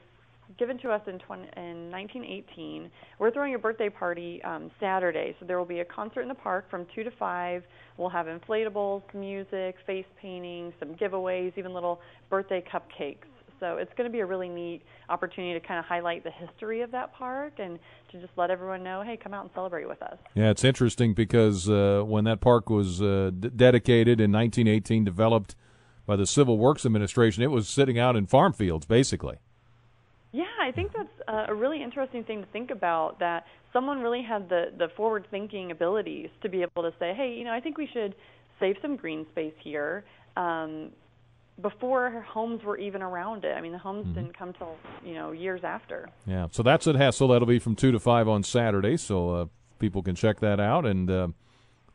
[0.58, 2.90] given to us in 20, in 1918.
[3.20, 6.36] We're throwing a birthday party um, Saturday, so there will be a concert in the
[6.36, 7.64] park from two to five.
[7.98, 13.26] We'll have inflatables, music, face painting, some giveaways, even little birthday cupcakes.
[13.60, 16.82] So it's going to be a really neat opportunity to kind of highlight the history
[16.82, 17.80] of that park and
[18.12, 20.18] to just let everyone know, hey, come out and celebrate with us.
[20.36, 25.56] Yeah, it's interesting because uh, when that park was uh, d- dedicated in 1918, developed
[26.06, 27.44] by the Civil Works Administration.
[27.44, 29.38] It was sitting out in farm fields, basically.
[30.34, 33.20] Yeah, I think that's uh, a really interesting thing to think about.
[33.20, 37.36] That someone really had the the forward thinking abilities to be able to say, hey,
[37.38, 38.16] you know, I think we should
[38.60, 40.04] save some green space here.
[40.36, 40.90] Um,
[41.62, 43.56] before homes were even around it.
[43.56, 46.10] I mean, the homes didn't come till you know years after.
[46.26, 47.28] Yeah, so that's at Hessel.
[47.28, 49.46] That'll be from two to five on Saturday, so uh,
[49.78, 50.86] people can check that out.
[50.88, 51.28] And uh,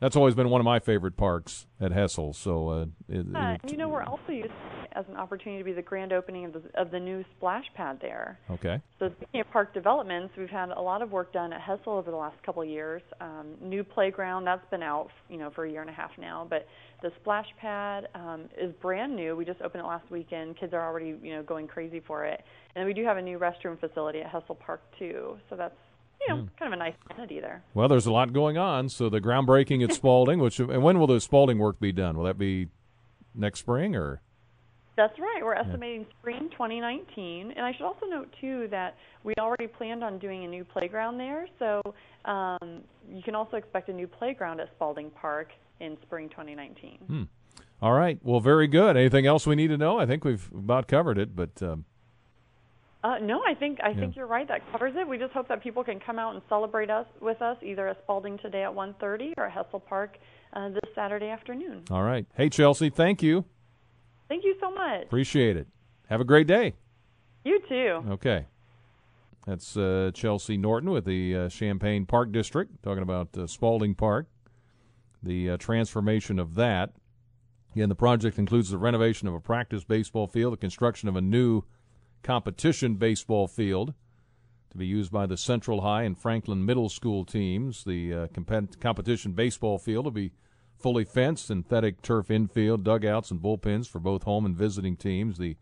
[0.01, 2.33] that's always been one of my favorite parks at Hessel.
[2.33, 5.65] So uh, it, Yeah, it- you know, we're also using it as an opportunity to
[5.65, 8.39] be the grand opening of the of the new splash pad there.
[8.51, 8.81] okay.
[8.99, 12.11] So speaking of park developments, we've had a lot of work done at Hessel over
[12.11, 13.03] the last couple of years.
[13.21, 16.47] Um, new playground that's been out, you know, for a year and a half now.
[16.49, 16.67] But
[17.03, 19.37] the splash pad um, is brand new.
[19.37, 20.59] We just opened it last weekend.
[20.59, 22.43] Kids are already, you know, going crazy for it.
[22.75, 25.37] And we do have a new restroom facility at Hessel Park too.
[25.51, 25.77] So that's,
[26.21, 27.63] you know, kind of a nice amenity there.
[27.75, 28.89] Well, there's a lot going on.
[28.89, 32.17] So the groundbreaking at Spalding, which and when will the Spalding work be done?
[32.17, 32.69] Will that be
[33.35, 34.21] next spring or?
[34.97, 35.43] That's right.
[35.45, 37.53] We're estimating spring 2019.
[37.53, 41.19] And I should also note, too, that we already planned on doing a new playground
[41.19, 41.47] there.
[41.61, 41.81] So
[42.25, 47.29] um, you can also expect a new playground at Spalding Park in spring 2019.
[47.81, 48.19] All right.
[48.25, 48.97] Well, very good.
[48.97, 50.01] Anything else we need to know?
[50.01, 51.85] I think we've about covered it, but um,
[53.05, 54.49] Uh, no, I think I think you're right.
[54.49, 55.07] That covers it.
[55.07, 57.99] We just hope that people can come out and celebrate us with us either at
[58.03, 60.19] Spalding today at 1:30 or at Hessel Park
[60.53, 61.85] uh, this Saturday afternoon.
[61.91, 62.27] all right.
[62.35, 63.45] Hey, Chelsea, thank you.
[64.29, 65.05] Thank you so much.
[65.05, 65.69] Appreciate it.
[66.09, 66.75] Have a great day.
[67.45, 68.03] You too.
[68.11, 68.47] Okay.
[69.47, 74.27] That's uh, Chelsea Norton with the uh, Champaign Park District, talking about uh, Spalding Park,
[75.23, 76.93] the uh, transformation of that.
[77.75, 81.23] Again, the project includes the renovation of a practice baseball field, the construction of a
[81.23, 81.63] new
[82.23, 83.95] competition baseball field
[84.71, 87.85] to be used by the Central High and Franklin Middle School teams.
[87.85, 90.33] The uh, compet- competition baseball field will be
[90.79, 95.39] fully fenced, synthetic turf infield, dugouts, and bullpens for both home and visiting teams.
[95.39, 95.57] The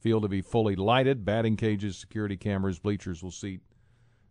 [0.00, 3.60] field to be fully lighted, batting cages, security cameras, bleachers will seat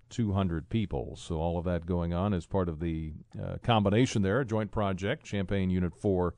[0.09, 1.15] 200 people.
[1.15, 4.71] So all of that going on as part of the uh, combination there, a joint
[4.71, 6.35] project, Champaign Unit 4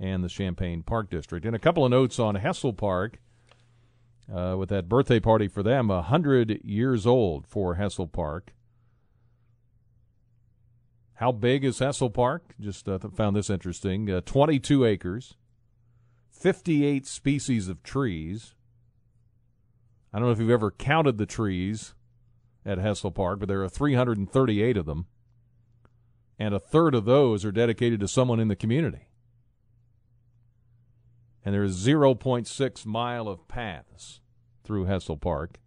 [0.00, 1.46] and the Champaign Park District.
[1.46, 3.20] And a couple of notes on Hessel Park
[4.32, 8.54] uh, with that birthday party for them, 100 years old for Hessel Park.
[11.14, 12.54] How big is Hessel Park?
[12.60, 14.10] Just uh, found this interesting.
[14.10, 15.34] Uh, 22 acres,
[16.32, 18.54] 58 species of trees.
[20.12, 21.94] I don't know if you've ever counted the trees
[22.66, 25.06] at Hessel Park, but there are 338 of them,
[26.38, 29.08] and a third of those are dedicated to someone in the community.
[31.44, 34.20] And there is 0.6 mile of paths
[34.64, 35.58] through Hessel Park,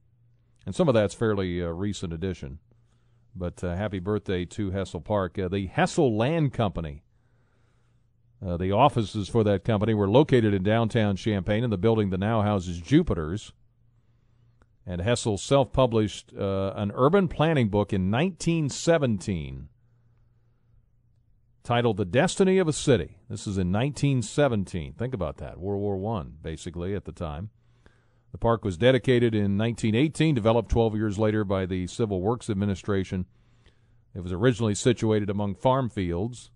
[0.66, 2.60] and some of that's fairly uh, recent addition.
[3.36, 5.38] But uh, happy birthday to Hessel Park.
[5.38, 7.04] Uh, the Hessel Land Company.
[8.46, 12.20] Uh, the offices for that company were located in downtown Champaign in the building that
[12.20, 13.54] now houses Jupiter's.
[14.86, 19.70] And Hessel self published uh, an urban planning book in 1917
[21.68, 23.18] titled The Destiny of a City.
[23.30, 24.94] This is in 1917.
[24.94, 25.60] Think about that.
[25.60, 27.50] World War One, basically, at the time.
[28.32, 33.26] The park was dedicated in 1918, developed 12 years later by the Civil Works Administration.
[34.16, 36.52] It was originally situated among farm fields.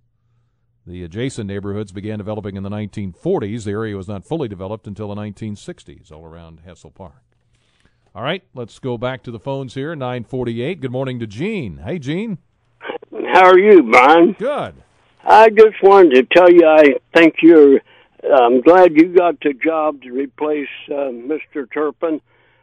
[0.88, 3.65] The adjacent neighborhoods began developing in the 1940s.
[3.65, 7.21] The area was not fully developed until the 1960s, all around Hessel Park.
[8.15, 9.93] All right, let's go back to the phones here.
[9.93, 10.80] 948.
[10.80, 11.82] Good morning to Gene.
[11.86, 12.38] Hey, Gene.
[13.34, 14.38] How are you, Brian?
[14.39, 14.76] Good.
[15.24, 17.80] I just wanted to tell you I think you're.
[18.24, 21.72] I'm glad you got the job to replace uh, Mr.
[21.74, 22.22] Turpin.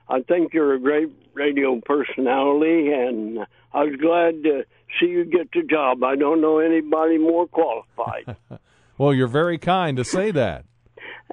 [0.09, 3.41] I think you're a great radio personality, and
[3.73, 4.65] I was glad to
[4.99, 6.03] see you get the job.
[6.05, 8.37] I don't know anybody more qualified.
[8.99, 10.65] Well, you're very kind to say that.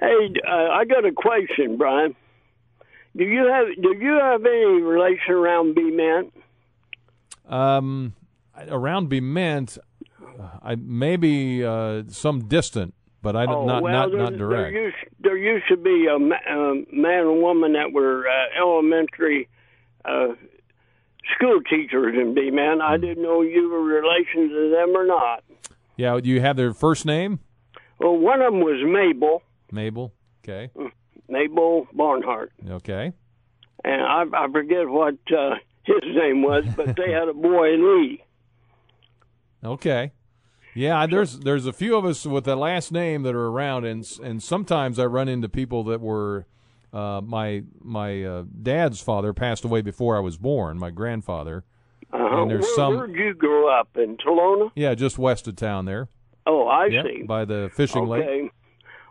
[0.00, 2.14] hey, uh, I got a question, Brian.
[3.16, 6.30] Do you have do you have any relation around Bement?
[7.48, 8.14] Um,
[8.68, 9.78] around Bement,
[10.62, 14.72] I maybe uh, some distant, but I Oh, not well, not not direct.
[14.72, 18.60] There used, there used to be a, ma- a man and woman that were uh,
[18.60, 19.48] elementary
[20.04, 20.28] uh,
[21.34, 22.76] school teachers in Bement.
[22.80, 22.92] Hmm.
[22.92, 25.42] I didn't know you were relations to them or not.
[25.96, 27.40] Yeah, do you have their first name?
[27.98, 29.42] Well, one of them was Mabel,
[29.72, 30.12] Mabel.
[30.44, 30.70] Okay.
[31.28, 33.12] Mabel Barnhart, Okay.
[33.82, 35.54] and I, I forget what uh,
[35.84, 38.22] his name was, but they had a boy Lee.
[39.64, 40.12] Okay.
[40.76, 44.06] Yeah, there's there's a few of us with that last name that are around, and
[44.22, 46.46] and sometimes I run into people that were.
[46.92, 50.78] Uh, my my uh, dad's father passed away before I was born.
[50.78, 51.64] My grandfather.
[52.12, 52.42] Uh-huh.
[52.42, 54.70] And there's Where, some- Where'd you grow up in Tolono?
[54.76, 56.08] Yeah, just west of town there.
[56.46, 57.22] Oh, I Yeah, see.
[57.24, 58.22] by the fishing lake.
[58.22, 58.50] Okay.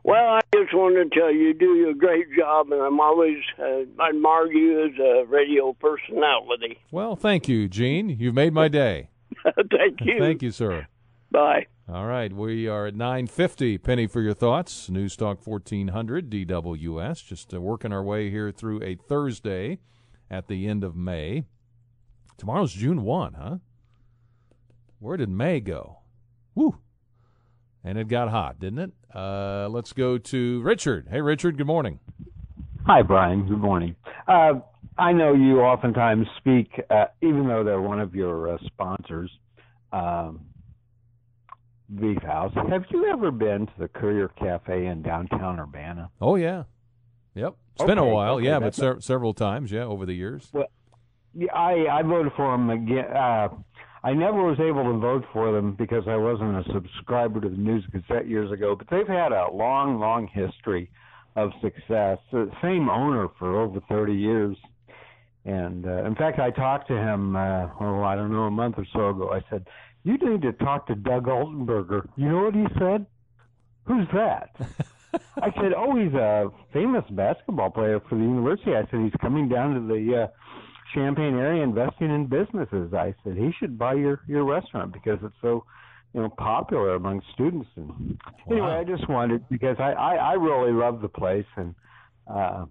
[0.04, 3.40] Well, I just wanted to tell you, you do a great job, and I'm always
[3.60, 6.80] uh, admire you as a radio personality.
[6.92, 8.10] Well, thank you, Gene.
[8.10, 9.10] You've made my day.
[9.44, 10.18] Thank you.
[10.20, 10.88] Thank you, sir.
[11.36, 11.66] Bye.
[11.90, 13.78] All right, we are at 950.
[13.80, 14.90] Penny for your thoughts.
[14.90, 17.26] News Talk 1400 DWS.
[17.26, 19.80] Just uh, working our way here through a Thursday
[20.32, 21.44] at the end of May.
[22.38, 23.58] Tomorrow's June 1, huh?
[25.00, 25.98] Where did May go?
[26.56, 26.78] Woo!
[27.84, 28.92] And it got hot, didn't it?
[29.14, 31.10] Uh, let's go to Richard.
[31.12, 32.00] Hey, Richard, good morning.
[32.86, 33.46] Hi, Brian.
[33.46, 33.98] Good morning.
[34.26, 34.54] Uh,
[34.98, 39.30] I know you oftentimes speak, uh, even though they're one of your uh, sponsors,
[39.92, 40.55] um, Beef
[42.24, 42.54] House.
[42.70, 46.10] Have you ever been to the Courier Cafe in downtown Urbana?
[46.20, 46.64] Oh, yeah.
[47.36, 47.56] Yep.
[47.76, 50.50] It's been a while, okay, yeah, but several times, yeah, over the years.
[50.54, 53.06] Yeah, I I voted for them again.
[53.14, 53.50] Uh,
[54.06, 57.58] I never was able to vote for them because I wasn't a subscriber to the
[57.58, 58.76] News Gazette years ago.
[58.76, 60.90] But they've had a long, long history
[61.36, 62.20] of success.
[62.32, 64.58] The same owner for over 30 years.
[65.44, 67.36] And uh, in fact, I talked to him.
[67.36, 69.32] Uh, oh, I don't know, a month or so ago.
[69.34, 69.68] I said,
[70.06, 73.06] "You need to talk to Doug Altenberger." You know what he said?
[73.84, 74.56] Who's that?
[75.42, 79.50] I said, "Oh, he's a famous basketball player for the university." I said, "He's coming
[79.50, 80.28] down to the uh,
[80.94, 85.36] Champaign area investing in businesses." I said, "He should buy your your restaurant because it's
[85.42, 85.66] so,
[86.14, 88.18] you know, popular among students." And
[88.50, 91.76] anyway, I just wanted because I I, I really love the place and.
[92.28, 92.66] uh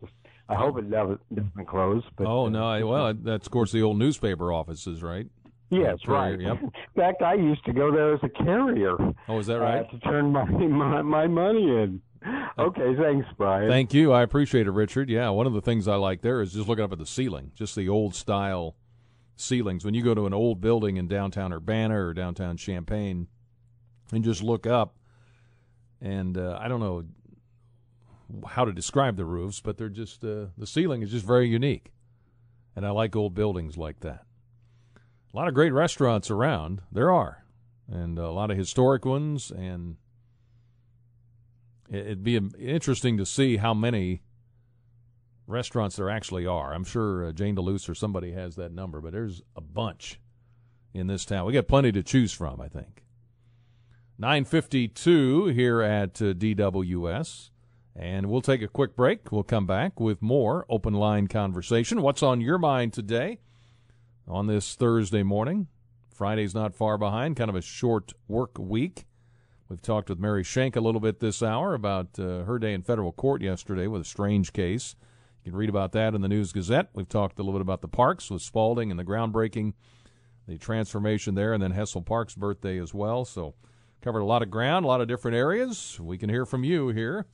[0.00, 0.12] just,
[0.48, 2.02] I hope it doesn't, doesn't close.
[2.16, 2.66] But oh, no.
[2.68, 5.26] I, well, that's, of course, the old newspaper offices, right?
[5.70, 6.40] Yes, right.
[6.40, 6.58] yep.
[6.62, 8.96] In fact, I used to go there as a carrier.
[9.28, 9.90] Oh, is that uh, right?
[9.90, 12.00] to turn my, my my money in.
[12.58, 13.68] Okay, thanks, Brian.
[13.68, 14.12] Thank you.
[14.12, 15.08] I appreciate it, Richard.
[15.08, 17.52] Yeah, one of the things I like there is just looking up at the ceiling,
[17.54, 18.74] just the old style
[19.36, 19.84] ceilings.
[19.84, 23.28] When you go to an old building in downtown Urbana or downtown Champaign
[24.12, 24.96] and just look up,
[26.00, 27.04] and uh, I don't know
[28.46, 31.92] how to describe the roofs, but they're just, uh, the ceiling is just very unique.
[32.74, 34.25] And I like old buildings like that.
[35.36, 36.80] A lot of great restaurants around.
[36.90, 37.44] There are.
[37.92, 39.98] And a lot of historic ones and
[41.90, 44.22] it- it'd be interesting to see how many
[45.46, 46.72] restaurants there actually are.
[46.72, 50.18] I'm sure uh, Jane DeLuce or somebody has that number, but there's a bunch
[50.94, 51.44] in this town.
[51.44, 53.04] We got plenty to choose from, I think.
[54.16, 57.50] 952 here at uh, DWS.
[57.94, 59.30] And we'll take a quick break.
[59.30, 62.00] We'll come back with more open line conversation.
[62.00, 63.40] What's on your mind today
[64.28, 65.68] on this Thursday morning?
[66.12, 69.04] Friday's not far behind, kind of a short work week.
[69.68, 72.82] We've talked with Mary Schenk a little bit this hour about uh, her day in
[72.82, 74.94] federal court yesterday with a strange case.
[75.44, 76.88] You can read about that in the News Gazette.
[76.94, 79.74] We've talked a little bit about the parks with Spalding and the groundbreaking,
[80.46, 83.24] the transformation there, and then Hessel Park's birthday as well.
[83.24, 83.54] So,
[84.00, 85.98] covered a lot of ground, a lot of different areas.
[86.00, 87.26] We can hear from you here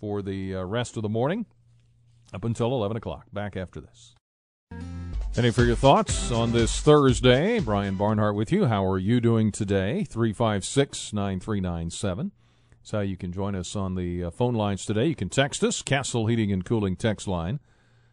[0.00, 1.46] for the uh, rest of the morning
[2.32, 3.26] up until 11 o'clock.
[3.32, 4.14] Back after this.
[5.36, 7.58] Any for your thoughts on this Thursday?
[7.58, 8.66] Brian Barnhart with you.
[8.66, 10.04] How are you doing today?
[10.04, 12.30] 356 9397.
[12.70, 15.06] That's how you can join us on the uh, phone lines today.
[15.06, 17.58] You can text us, Castle Heating and Cooling text line,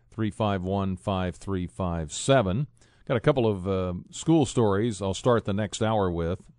[0.09, 2.67] 351 5357.
[3.07, 6.49] Got a couple of uh, school stories I'll start the next hour with,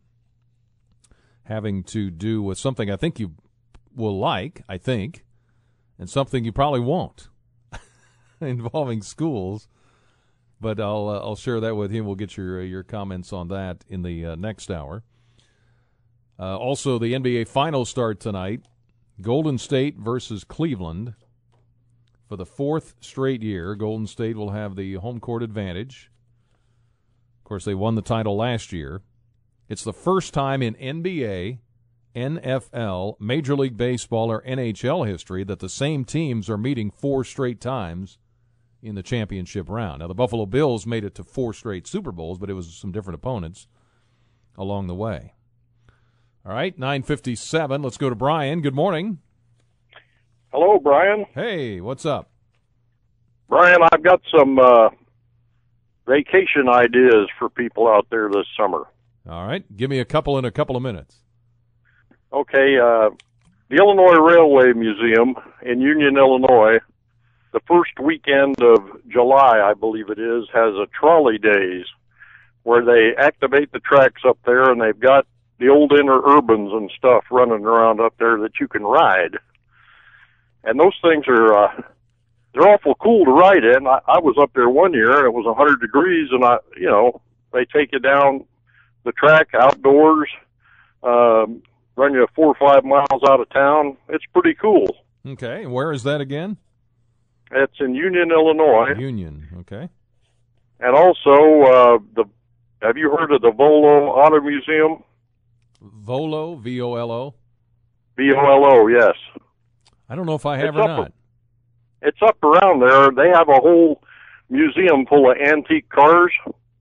[1.43, 3.33] having to do with something I think you
[3.97, 5.25] will like, I think,
[5.99, 7.31] and something you probably won't,
[8.41, 9.67] involving schools
[10.63, 12.05] but I'll uh, I'll share that with you.
[12.05, 15.03] We'll get your uh, your comments on that in the uh, next hour.
[16.39, 18.63] Uh, also, the NBA Finals start tonight.
[19.21, 21.15] Golden State versus Cleveland
[22.27, 23.75] for the fourth straight year.
[23.75, 26.11] Golden State will have the home court advantage.
[27.41, 29.03] Of course, they won the title last year.
[29.69, 31.59] It's the first time in NBA,
[32.15, 37.61] NFL, Major League Baseball, or NHL history that the same teams are meeting four straight
[37.61, 38.19] times
[38.83, 40.01] in the championship round.
[40.01, 42.93] Now, the Buffalo Bills made it to four straight Super Bowls, but it was some
[42.93, 43.69] different opponents
[44.59, 45.35] along the way.
[46.45, 47.83] All right, 957.
[47.83, 48.61] Let's go to Brian.
[48.61, 49.19] Good morning.
[50.53, 51.25] Hello, Brian.
[51.35, 52.31] Hey, what's up?
[53.49, 54.89] Brian, I've got some uh,
[56.07, 58.87] vacation ideas for people out there this summer.
[59.29, 61.19] All right, give me a couple in a couple of minutes.
[62.33, 63.11] Okay, uh,
[63.69, 66.79] the Illinois Railway Museum in Union, Illinois,
[67.53, 71.85] the first weekend of July, I believe it is, has a trolley days
[72.63, 75.27] where they activate the tracks up there and they've got
[75.59, 79.39] the old interurbans and stuff running around up there that you can ride.
[80.65, 81.83] And those things are uh,
[82.53, 83.87] they're awful cool to ride in.
[83.87, 86.89] I, I was up there one year and it was hundred degrees, and I, you
[86.89, 87.21] know,
[87.53, 88.45] they take you down
[89.05, 90.29] the track outdoors,
[91.03, 91.63] um,
[91.97, 93.97] run you four or five miles out of town.
[94.09, 94.97] It's pretty cool.
[95.27, 96.57] Okay, where is that again?
[97.53, 99.49] It's in Union, Illinois, Union.
[99.61, 99.89] Okay.
[100.81, 101.33] and also
[101.63, 102.25] uh, the.
[102.81, 105.05] Have you heard of the Volo Auto Museum?
[105.81, 107.35] Volo, V O L O.
[108.17, 109.15] V O L O, yes.
[110.09, 111.13] I don't know if I have It's or up not.
[112.03, 113.11] It's up around there.
[113.13, 114.03] They have a whole
[114.51, 116.33] museum full of antique cars,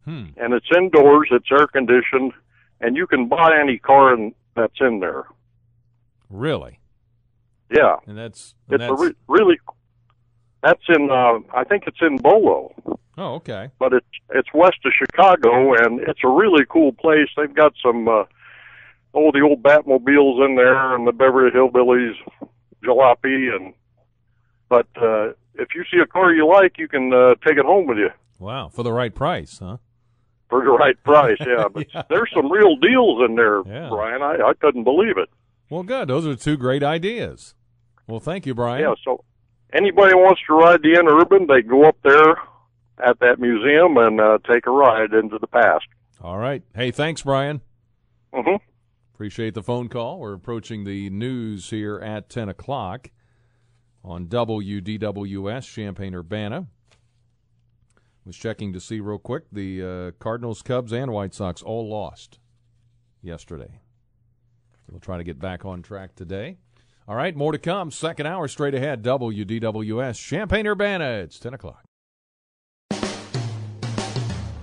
[0.05, 0.25] Hmm.
[0.37, 1.27] and it's indoors.
[1.31, 2.33] It's air conditioned,
[2.79, 5.25] and you can buy any car in, that's in there.
[6.29, 6.79] Really?
[7.69, 9.59] Yeah, And that's, and it's a re- really.
[10.63, 11.09] That's in.
[11.09, 12.73] Uh, I think it's in Volo,
[13.17, 13.69] oh, okay.
[13.79, 17.27] but it's it's west of Chicago, and it's a really cool place.
[17.35, 18.07] They've got some.
[18.07, 18.23] Uh,
[19.13, 22.13] oh, the old Batmobiles in there, and the Beverly Hillbillies
[22.83, 23.73] jalopy, and.
[24.69, 27.87] But uh, if you see a car you like, you can uh, take it home
[27.87, 28.09] with you.
[28.39, 29.77] Wow, for the right price, huh?
[30.49, 31.37] for the right price.
[31.39, 32.03] Yeah, but Yeah.
[32.09, 33.89] there's some real deals in there, Yeah.
[33.89, 34.21] Brian.
[34.21, 35.29] I, I couldn't believe it.
[35.69, 36.07] Well, good.
[36.09, 37.55] Those are two great ideas.
[38.07, 38.81] Well, thank you, Brian.
[38.81, 39.23] Yeah, so
[39.73, 42.35] anybody wants to ride the interurban, they go up there
[43.03, 45.85] at that museum and uh, take a ride into the past.
[46.21, 46.63] All right.
[46.75, 47.61] Hey, thanks, Brian.
[48.33, 48.55] hmm
[49.13, 50.19] Appreciate the phone call.
[50.19, 53.11] We're approaching the news here at 10 o'clock
[54.03, 56.67] on WDWS, Champaign Urbana.
[58.25, 62.39] Was checking to see real quick the uh, Cardinals, Cubs, and White Sox all lost
[63.21, 63.79] yesterday.
[64.89, 66.57] We'll try to get back on track today.
[67.11, 67.91] All right, more to come.
[67.91, 69.03] Second hour straight ahead.
[69.03, 71.19] WDWS, Champaign Urbana.
[71.21, 71.83] It's 10 o'clock.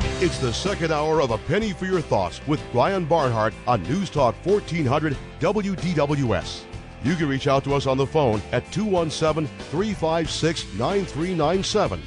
[0.01, 4.09] It's the second hour of A Penny for Your Thoughts with Brian Barnhart on News
[4.09, 6.63] Talk 1400 WDWS.
[7.05, 12.01] You can reach out to us on the phone at 217 356 9397.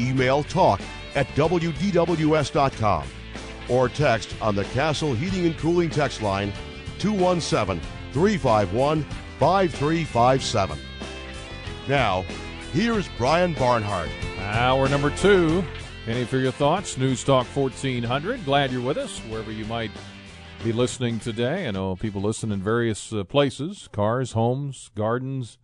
[0.00, 0.80] Email talk
[1.14, 3.06] at WDWS.com
[3.68, 6.54] or text on the Castle Heating and Cooling text line
[6.98, 7.82] 217
[8.14, 9.04] 351
[9.44, 10.78] 5357.
[11.86, 12.24] Now,
[12.72, 14.08] here's Brian Barnhart.
[14.38, 15.62] Hour number two.
[16.06, 16.96] Any for your thoughts.
[16.96, 18.42] News Talk 1400.
[18.46, 19.90] Glad you're with us wherever you might
[20.64, 21.68] be listening today.
[21.68, 25.58] I know people listen in various uh, places cars, homes, gardens,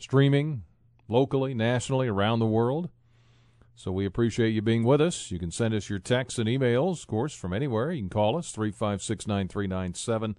[0.00, 0.64] streaming,
[1.06, 2.90] locally, nationally, around the world.
[3.76, 5.30] So we appreciate you being with us.
[5.30, 7.92] You can send us your texts and emails, of course, from anywhere.
[7.92, 10.36] You can call us 356 9397.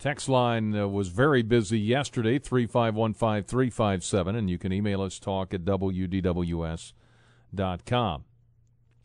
[0.00, 5.62] Text line uh, was very busy yesterday, 3515357, and you can email us talk at
[5.66, 6.94] wdws.com.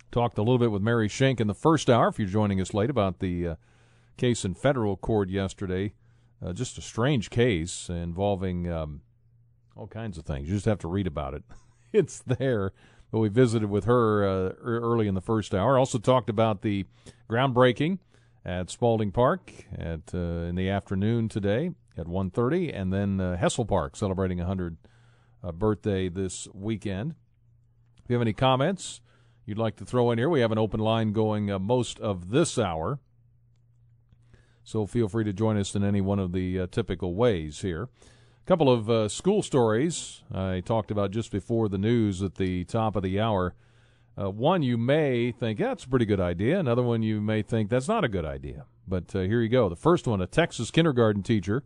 [0.09, 2.73] Talked a little bit with Mary Schenk in the first hour, if you're joining us
[2.73, 3.55] late, about the uh,
[4.15, 5.91] case in federal court yesterday.
[6.41, 9.01] Uh, just a strange case involving um,
[9.75, 10.47] all kinds of things.
[10.47, 11.43] You just have to read about it.
[11.91, 12.71] it's there.
[13.11, 15.77] But we visited with her uh, early in the first hour.
[15.77, 16.85] Also talked about the
[17.29, 17.99] groundbreaking
[18.45, 23.65] at Spalding Park at uh, in the afternoon today at 1:30, and then uh, Hessel
[23.65, 24.77] Park celebrating a hundred
[25.43, 27.15] uh, birthday this weekend.
[27.97, 29.01] If you have any comments
[29.45, 32.29] you'd like to throw in here, we have an open line going uh, most of
[32.29, 32.99] this hour.
[34.63, 37.83] So feel free to join us in any one of the uh, typical ways here.
[37.83, 42.63] A couple of uh, school stories I talked about just before the news at the
[42.65, 43.53] top of the hour.
[44.17, 46.59] Uh, one you may think that's a pretty good idea.
[46.59, 48.65] Another one you may think that's not a good idea.
[48.87, 49.67] But uh, here you go.
[49.67, 51.63] The first one: a Texas kindergarten teacher,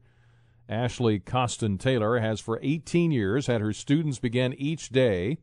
[0.68, 5.38] Ashley Costin Taylor, has for 18 years had her students begin each day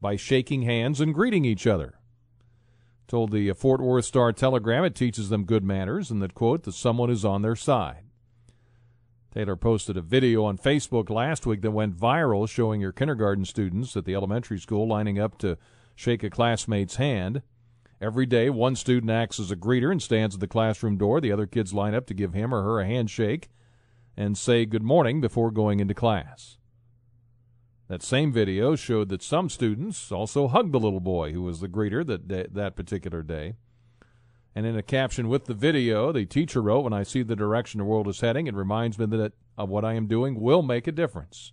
[0.00, 1.98] by shaking hands and greeting each other.
[3.06, 6.72] Told the Fort Worth Star Telegram it teaches them good manners and that quote that
[6.72, 8.04] someone is on their side.
[9.32, 13.96] Taylor posted a video on Facebook last week that went viral showing her kindergarten students
[13.96, 15.56] at the elementary school lining up to
[15.94, 17.42] shake a classmate's hand.
[18.00, 21.20] Every day, one student acts as a greeter and stands at the classroom door.
[21.20, 23.48] The other kids line up to give him or her a handshake
[24.16, 26.58] and say good morning before going into class.
[27.88, 31.68] That same video showed that some students also hugged the little boy who was the
[31.68, 33.54] greeter that day, that particular day.
[34.54, 37.78] And in a caption with the video, the teacher wrote, "When I see the direction
[37.78, 40.86] the world is heading, it reminds me that of what I am doing will make
[40.86, 41.52] a difference."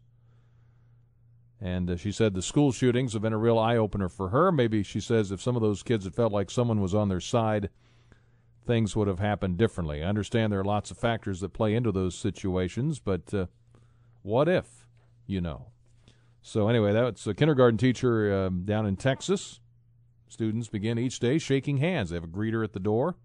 [1.62, 4.52] And uh, she said the school shootings have been a real eye opener for her.
[4.52, 7.20] Maybe she says if some of those kids had felt like someone was on their
[7.20, 7.70] side,
[8.66, 10.04] things would have happened differently.
[10.04, 13.48] I understand there are lots of factors that play into those situations, but uh,
[14.22, 14.88] what if,
[15.28, 15.68] you know?
[16.42, 19.60] So anyway, that's a kindergarten teacher um, down in Texas.
[20.30, 22.12] Students begin each day shaking hands.
[22.12, 23.16] They have a greeter at the door,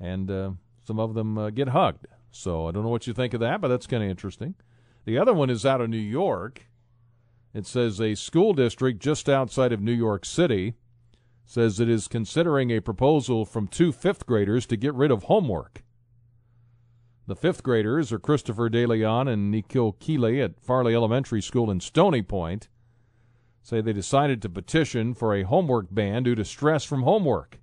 [0.00, 0.50] and uh,
[0.84, 2.06] some of them uh, get hugged.
[2.32, 4.56] So I don't know what you think of that, but that's kind of interesting.
[5.04, 6.66] The other one is out of New York.
[7.54, 10.74] It says a school district just outside of New York City
[11.44, 15.82] says it is considering a proposal from two fifth graders to get rid of homework.
[17.26, 22.22] The fifth graders are Christopher DeLeon and Nikhil Keeley at Farley Elementary School in Stony
[22.22, 22.68] Point.
[23.62, 27.60] Say they decided to petition for a homework ban due to stress from homework.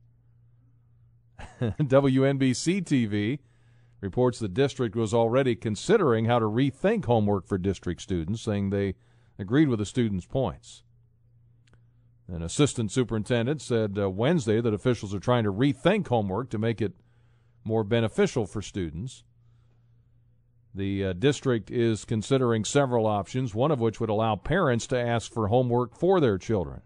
[1.61, 3.39] WNBC TV
[4.01, 8.95] reports the district was already considering how to rethink homework for district students, saying they
[9.37, 10.83] agreed with the students' points.
[12.27, 16.81] An assistant superintendent said uh, Wednesday that officials are trying to rethink homework to make
[16.81, 16.93] it
[17.63, 19.23] more beneficial for students.
[20.75, 25.33] The uh, district is considering several options, one of which would allow parents to ask
[25.33, 26.81] for homework for their children.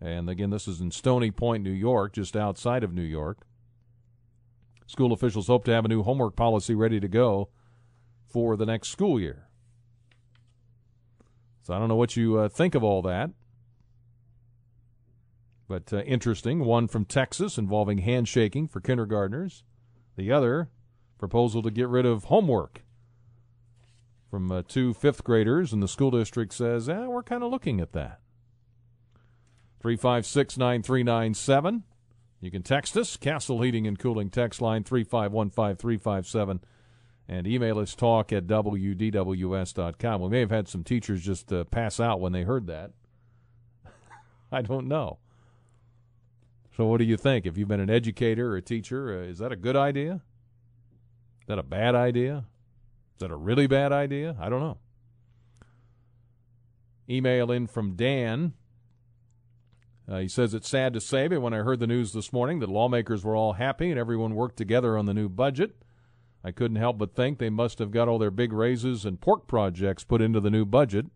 [0.00, 3.46] And again, this is in Stony Point, New York, just outside of New York.
[4.86, 7.48] School officials hope to have a new homework policy ready to go
[8.24, 9.48] for the next school year.
[11.62, 13.30] So I don't know what you uh, think of all that.
[15.68, 16.64] But uh, interesting.
[16.64, 19.64] One from Texas involving handshaking for kindergartners.
[20.16, 20.70] The other,
[21.18, 22.82] proposal to get rid of homework
[24.30, 27.80] from uh, two fifth graders, and the school district says, eh, we're kind of looking
[27.80, 28.20] at that.
[29.80, 31.84] 356 9397.
[32.40, 36.60] You can text us, Castle Heating and Cooling text line 3515357,
[37.28, 40.20] and email us talk at wdws.com.
[40.20, 42.92] We may have had some teachers just uh, pass out when they heard that.
[44.52, 45.18] I don't know.
[46.76, 47.46] So, what do you think?
[47.46, 50.20] If you've been an educator or a teacher, uh, is that a good idea?
[51.40, 52.44] Is that a bad idea?
[53.14, 54.36] Is that a really bad idea?
[54.38, 54.76] I don't know.
[57.08, 58.52] Email in from Dan.
[60.08, 62.60] Uh, he says it's sad to say, but when I heard the news this morning
[62.60, 65.76] that lawmakers were all happy and everyone worked together on the new budget,
[66.44, 69.48] I couldn't help but think they must have got all their big raises and pork
[69.48, 71.06] projects put into the new budget.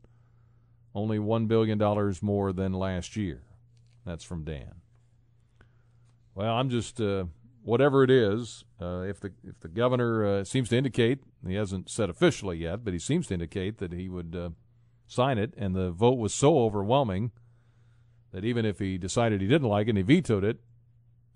[0.92, 1.78] Only $1 billion
[2.20, 3.42] more than last year.
[4.04, 4.80] That's from Dan.
[6.34, 7.26] Well, I'm just uh,
[7.62, 8.64] whatever it is.
[8.80, 12.84] Uh, if the if the governor uh, seems to indicate he hasn't said officially yet,
[12.84, 14.50] but he seems to indicate that he would uh,
[15.06, 17.30] sign it, and the vote was so overwhelming
[18.32, 20.60] that even if he decided he didn't like it and he vetoed it,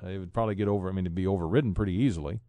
[0.03, 0.89] uh, it would probably get over.
[0.89, 2.41] I mean, it'd be overridden pretty easily.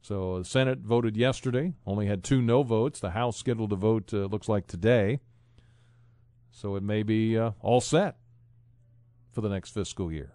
[0.00, 3.00] So the Senate voted yesterday, only had two no votes.
[3.00, 5.20] The House scheduled to vote uh, looks like today.
[6.50, 8.16] So it may be uh, all set
[9.30, 10.34] for the next fiscal year.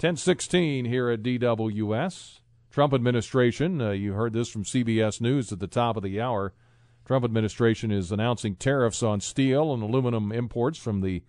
[0.00, 2.40] 1016 here at DWS.
[2.70, 6.52] Trump administration, uh, you heard this from CBS News at the top of the hour.
[7.04, 11.22] Trump administration is announcing tariffs on steel and aluminum imports from the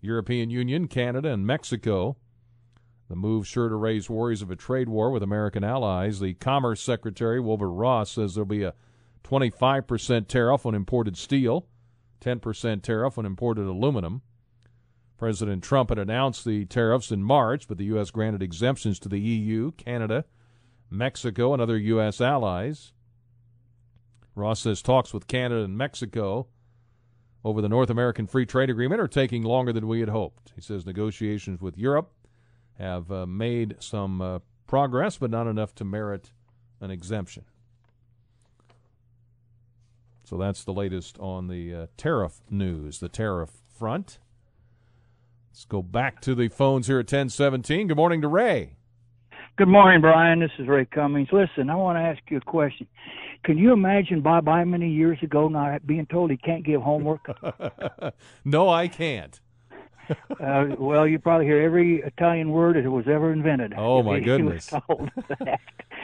[0.00, 2.16] European Union, Canada, and Mexico.
[3.08, 6.20] The move sure to raise worries of a trade war with American allies.
[6.20, 8.74] The Commerce Secretary, Wilbur Ross, says there'll be a
[9.24, 11.66] 25% tariff on imported steel,
[12.20, 14.22] 10% tariff on imported aluminum.
[15.16, 18.10] President Trump had announced the tariffs in March, but the U.S.
[18.10, 20.24] granted exemptions to the EU, Canada,
[20.90, 22.20] Mexico, and other U.S.
[22.20, 22.92] allies.
[24.36, 26.46] Ross says talks with Canada and Mexico
[27.44, 30.52] over the North American Free Trade Agreement are taking longer than we had hoped.
[30.54, 32.12] He says negotiations with Europe
[32.78, 36.30] have uh, made some uh, progress, but not enough to merit
[36.80, 37.44] an exemption.
[40.24, 44.18] So that's the latest on the uh, tariff news, the tariff front.
[45.50, 47.88] Let's go back to the phones here at 1017.
[47.88, 48.76] Good morning to Ray.
[49.56, 50.38] Good morning, Brian.
[50.38, 51.28] This is Ray Cummings.
[51.32, 52.86] Listen, I want to ask you a question.
[53.44, 57.26] Can you imagine Bob many years ago not being told he can't give homework?
[58.44, 59.40] no, I can't.
[60.40, 63.74] uh, well, you probably hear every Italian word that was ever invented.
[63.76, 64.72] Oh my he, goodness!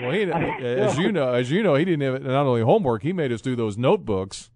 [0.00, 3.04] He well, he, as you know, as you know, he didn't have not only homework.
[3.04, 4.50] He made us do those notebooks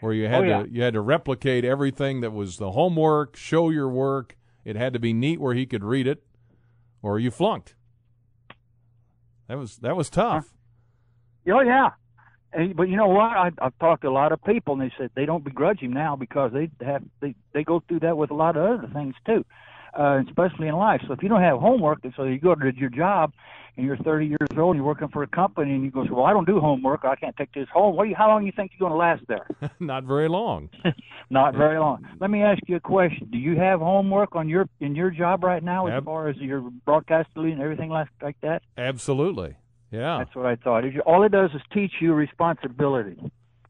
[0.00, 0.62] where you had oh, yeah.
[0.62, 4.38] to you had to replicate everything that was the homework, show your work.
[4.64, 6.24] It had to be neat where he could read it,
[7.02, 7.74] or you flunked.
[9.48, 10.54] That was that was tough.
[11.48, 11.90] Oh yeah,
[12.54, 13.32] and, but you know what?
[13.32, 15.92] I, I've talked to a lot of people, and they said they don't begrudge him
[15.92, 19.14] now because they have they they go through that with a lot of other things
[19.26, 19.44] too,
[19.98, 21.02] uh, especially in life.
[21.06, 23.32] So if you don't have homework, and so you go to your job,
[23.76, 26.26] and you're 30 years old, and you're working for a company, and you go, well,
[26.26, 27.96] I don't do homework, I can't take this home.
[27.96, 28.04] What?
[28.04, 29.46] Do you, how long do you think you're going to last there?
[29.80, 30.70] Not very long.
[31.30, 32.06] Not very long.
[32.20, 33.28] Let me ask you a question.
[33.32, 36.36] Do you have homework on your in your job right now, as Ab- far as
[36.36, 38.62] your broadcast and everything like like that?
[38.78, 39.56] Absolutely.
[39.94, 40.18] Yeah.
[40.18, 40.84] That's what I thought.
[41.06, 43.16] All it does is teach you responsibility.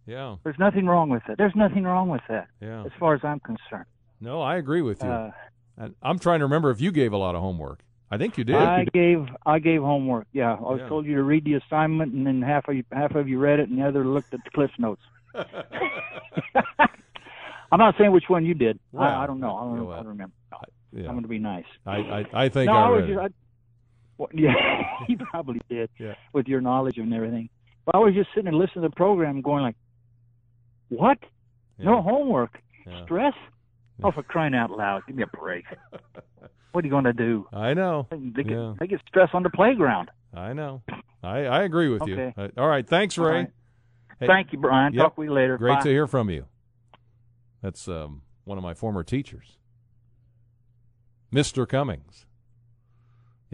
[0.06, 0.36] Yeah.
[0.44, 1.36] There's nothing wrong with it.
[1.38, 2.84] There's nothing wrong with that, Yeah.
[2.84, 3.86] as far as I'm concerned.
[4.20, 5.08] No, I agree with you.
[5.08, 5.30] Uh,
[5.76, 7.80] and I'm trying to remember if you gave a lot of homework.
[8.10, 8.54] I think you did.
[8.56, 10.26] I gave I gave homework.
[10.32, 10.88] Yeah, I was Yeah.
[10.88, 13.58] told you to read the assignment, and then half of you half of you read
[13.60, 15.02] it, and the other looked at the cliff notes.
[17.72, 18.78] I'm not saying which one you did.
[18.92, 19.56] Well, I, I don't know.
[19.56, 20.34] I don't, well, I don't remember.
[20.92, 21.06] yeah.
[21.08, 21.64] I'm going to be nice.
[21.86, 23.32] I, I, I think no, I I was just, it.
[24.18, 24.52] Well, yeah,
[25.06, 26.14] he probably did Yeah.
[26.32, 27.48] with your knowledge and everything.
[27.86, 29.76] But I was just sitting and listening to the program, going like,
[30.88, 31.18] "What?
[31.78, 32.58] No homework?
[32.86, 33.04] Yeah.
[33.04, 33.34] Stress?
[34.02, 35.02] Oh, for crying out loud!
[35.06, 35.64] Give me a break!
[36.72, 37.46] what are you going to do?
[37.52, 38.06] I know.
[38.10, 38.74] They get, Yeah.
[38.78, 40.10] they get stressed on the playground.
[40.32, 40.82] I know.
[41.22, 42.14] I, I agree with you.
[42.14, 42.34] Okay.
[42.36, 42.86] Uh, all right.
[42.86, 43.32] Thanks, Ray.
[43.32, 43.48] right.
[44.26, 44.92] Thank you, Brian.
[44.94, 45.02] Yep.
[45.02, 45.56] Talk to you later.
[45.58, 45.82] Great Bye.
[45.82, 46.46] to hear from you.
[47.62, 49.58] That's um, one of my former teachers,
[51.32, 51.68] Mr.
[51.68, 52.23] Cummings.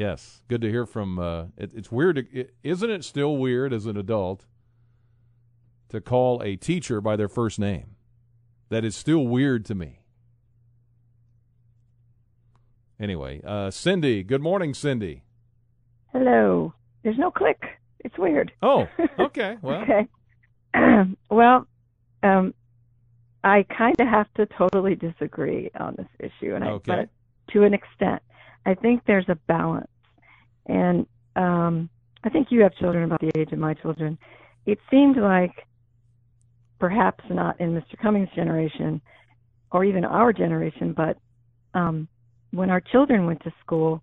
[0.00, 1.18] Yes, good to hear from.
[1.18, 3.04] Uh, it, it's weird, to, it, isn't it?
[3.04, 4.46] Still weird as an adult
[5.90, 7.96] to call a teacher by their first name.
[8.70, 10.00] That is still weird to me.
[12.98, 14.22] Anyway, uh, Cindy.
[14.22, 15.24] Good morning, Cindy.
[16.14, 16.72] Hello.
[17.02, 17.62] There's no click.
[17.98, 18.52] It's weird.
[18.62, 18.88] Oh,
[19.18, 19.58] okay.
[19.60, 20.08] Well, okay.
[21.30, 21.66] well,
[22.22, 22.54] um,
[23.44, 26.84] I kind of have to totally disagree on this issue, and I, Okay.
[26.86, 28.22] but to an extent,
[28.66, 29.89] I think there's a balance,
[30.70, 31.06] and
[31.36, 31.90] um,
[32.24, 34.18] I think you have children about the age of my children.
[34.66, 35.66] It seemed like,
[36.78, 37.98] perhaps not in Mr.
[38.00, 39.00] Cummings' generation,
[39.72, 41.18] or even our generation, but
[41.74, 42.08] um,
[42.52, 44.02] when our children went to school,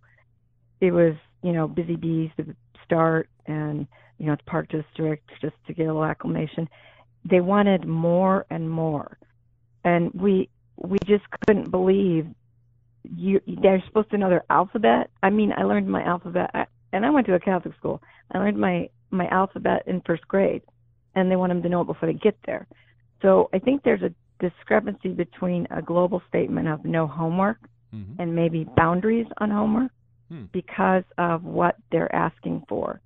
[0.80, 3.88] it was you know busy bees to start and
[4.18, 6.68] you know it's park district just to get a little acclimation
[7.30, 9.18] they wanted more and more
[9.84, 12.28] and we we just couldn't believe
[13.16, 17.06] you they're supposed to know their alphabet i mean i learned my alphabet I, and
[17.06, 18.02] i went to a catholic school
[18.34, 20.62] i learned my my alphabet in first grade
[21.16, 22.68] and they want them to know it before they get there
[23.22, 27.58] so i think there's a discrepancy between a global statement of no homework
[27.94, 28.20] Mhm.
[28.20, 29.92] and maybe boundaries on homework
[30.30, 30.44] Hmm.
[30.52, 33.00] because of what they're asking for.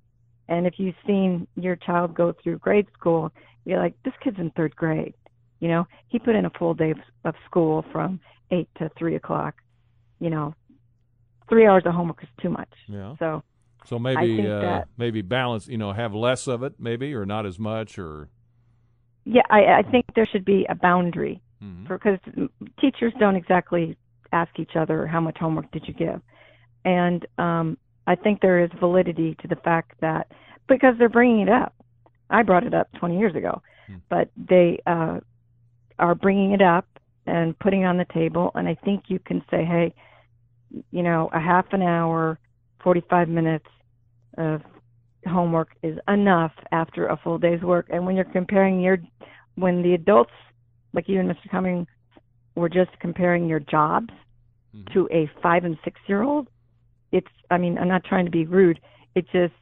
[0.48, 3.30] And if you've seen your child go through grade school,
[3.64, 5.14] you're like, this kid's in third grade.
[5.60, 8.18] You know, he put in a full day of, of school from
[8.50, 9.54] eight to three o'clock.
[10.22, 10.54] You know,
[11.48, 12.72] three hours of homework is too much.
[12.86, 13.16] Yeah.
[13.18, 13.42] So
[13.84, 17.44] So maybe uh, that- maybe balance, you know, have less of it, maybe, or not
[17.44, 18.28] as much, or
[19.24, 21.42] yeah, I, I think there should be a boundary
[21.88, 22.18] because
[22.80, 23.96] teachers don't exactly
[24.32, 26.20] ask each other how much homework did you give,
[26.84, 30.26] and um, I think there is validity to the fact that
[30.68, 31.72] because they're bringing it up.
[32.30, 33.60] I brought it up 20 years ago,
[34.08, 35.18] but they uh,
[35.98, 36.86] are bringing it up
[37.26, 39.94] and putting it on the table, and I think you can say, hey,
[40.90, 42.38] you know, a half an hour,
[42.82, 43.66] 45 minutes
[44.38, 44.62] of
[45.26, 47.86] homework is enough after a full day's work.
[47.90, 48.98] And when you're comparing your,
[49.54, 50.32] when the adults,
[50.92, 51.50] like you and Mr.
[51.50, 51.86] Cummings,
[52.54, 54.10] were just comparing your jobs
[54.92, 56.48] to a five and six year old,
[57.12, 58.80] it's, I mean, I'm not trying to be rude.
[59.14, 59.54] It just,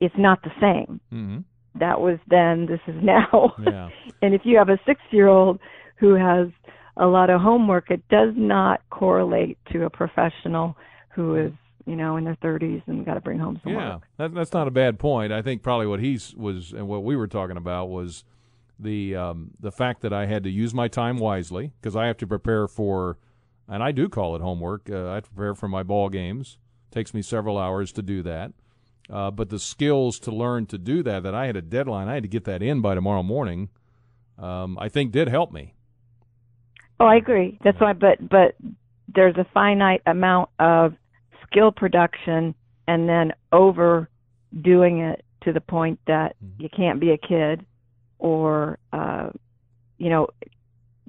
[0.00, 1.00] it's not the same.
[1.10, 1.38] hmm
[1.78, 3.54] That was then, this is now.
[3.62, 3.90] Yeah.
[4.22, 5.60] and if you have a six year old
[5.96, 6.48] who has
[6.96, 10.76] a lot of homework, it does not correlate to a professional
[11.14, 11.52] who is,
[11.86, 14.02] you know, in their 30s and got to bring home some Yeah, work.
[14.18, 15.32] that, that's not a bad point.
[15.32, 18.24] I think probably what he's was and what we were talking about was
[18.78, 22.16] the um, the fact that I had to use my time wisely because I have
[22.18, 23.18] to prepare for,
[23.68, 24.88] and I do call it homework.
[24.90, 26.58] Uh, I prepare for my ball games.
[26.90, 28.52] takes me several hours to do that.
[29.10, 32.14] Uh, but the skills to learn to do that, that I had a deadline, I
[32.14, 33.68] had to get that in by tomorrow morning.
[34.38, 35.74] Um, I think did help me.
[37.00, 37.58] Oh, I agree.
[37.64, 38.54] That's why, but but
[39.14, 40.94] there's a finite amount of
[41.46, 42.54] skill production,
[42.88, 46.62] and then overdoing it to the point that Mm-hmm.
[46.62, 47.64] you can't be a kid,
[48.18, 49.30] or uh,
[49.98, 50.28] you know,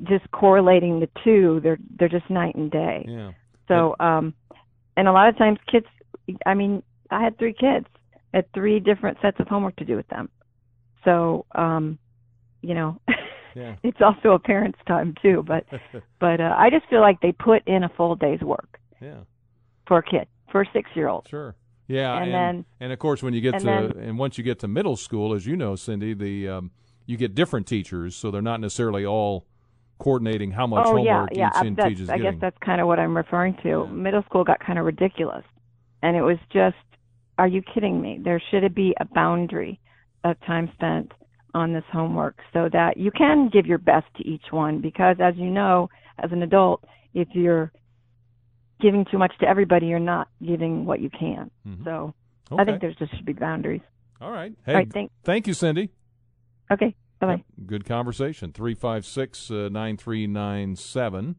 [0.04, 1.60] just correlating the two.
[1.64, 3.06] They're they're just night and day.
[3.08, 3.32] Yeah.
[3.68, 4.34] So, um,
[4.98, 5.88] and a lot of times kids,
[6.46, 7.88] I mean, I had three kids,
[8.34, 10.30] I had three different sets of homework to do with them.
[11.04, 11.98] So, um,
[12.62, 13.00] you know,
[13.56, 13.76] Yeah.
[13.84, 15.43] it's also a parent's time too.
[15.47, 15.66] But,
[16.20, 19.20] but uh, I just feel like they put in a full day's work Yeah.
[19.88, 21.28] for a kid, for a six-year-old.
[21.30, 21.56] Sure.
[21.88, 24.38] Yeah, And and then- and of course when you get and to then- and once
[24.38, 26.72] you get to middle school, as you know, Cindy, the um,
[27.06, 29.45] you get different teachers, so they're not necessarily all
[29.99, 31.49] coordinating how much oh yeah, homework yeah.
[31.56, 32.32] each in that's, teacher's I getting.
[32.34, 33.88] guess that's kind of what I'm referring to.
[33.88, 35.45] Middle school got kind of ridiculous,
[36.01, 36.76] and it was just,
[37.38, 38.20] are you kidding me?
[38.22, 39.80] There should be a boundary
[40.24, 41.12] of time spent
[41.56, 44.82] on this homework so that you can give your best to each one.
[44.82, 45.89] Because as you know,
[46.22, 46.84] as an adult,
[47.14, 47.72] if you're
[48.82, 51.49] giving too much to everybody, you're not giving what you can.
[51.86, 52.14] So
[52.51, 53.82] I think there's just should be boundaries.
[54.22, 54.53] All right.
[54.66, 55.89] Hey, All right, thank- thank you, Cindy.
[56.72, 56.93] Okay.
[57.20, 57.43] Bye bye.
[57.66, 58.51] Good conversation.
[58.51, 61.36] 356 uh, 9397.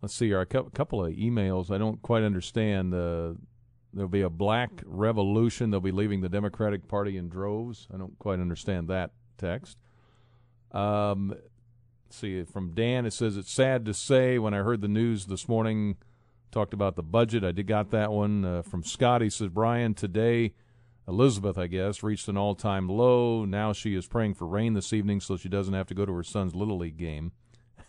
[0.00, 0.40] Let's see here.
[0.40, 1.70] A couple of emails.
[1.70, 2.94] I don't quite understand.
[2.94, 3.34] Uh,
[3.92, 5.70] there'll be a black revolution.
[5.70, 7.88] They'll be leaving the Democratic Party in droves.
[7.92, 9.78] I don't quite understand that text.
[10.72, 11.34] Um,
[12.10, 12.42] see.
[12.44, 15.96] From Dan, it says, It's sad to say when I heard the news this morning
[16.50, 17.44] talked about the budget.
[17.44, 19.22] I did got that one uh, from Scott.
[19.22, 20.54] He says, Brian, today
[21.08, 23.46] Elizabeth, I guess, reached an all time low.
[23.46, 26.12] Now she is praying for rain this evening so she doesn't have to go to
[26.12, 27.32] her son's Little League game.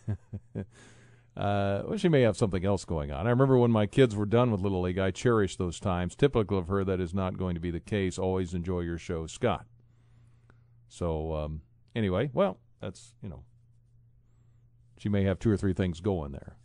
[1.40, 3.26] uh, well, she may have something else going on.
[3.26, 6.14] I remember when my kids were done with Little League, I cherished those times.
[6.14, 8.18] Typical of her, that is not going to be the case.
[8.18, 9.64] Always enjoy your show, Scott.
[10.88, 11.62] So, um,
[11.96, 13.44] anyway, well, that's, you know,
[14.98, 16.56] she may have two or three things going there.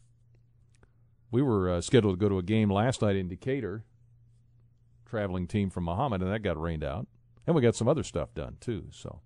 [1.31, 3.85] We were uh, scheduled to go to a game last night in Decatur
[5.05, 7.07] traveling team from Mahomet, and that got rained out.
[7.47, 8.87] And we got some other stuff done too.
[8.91, 9.21] So,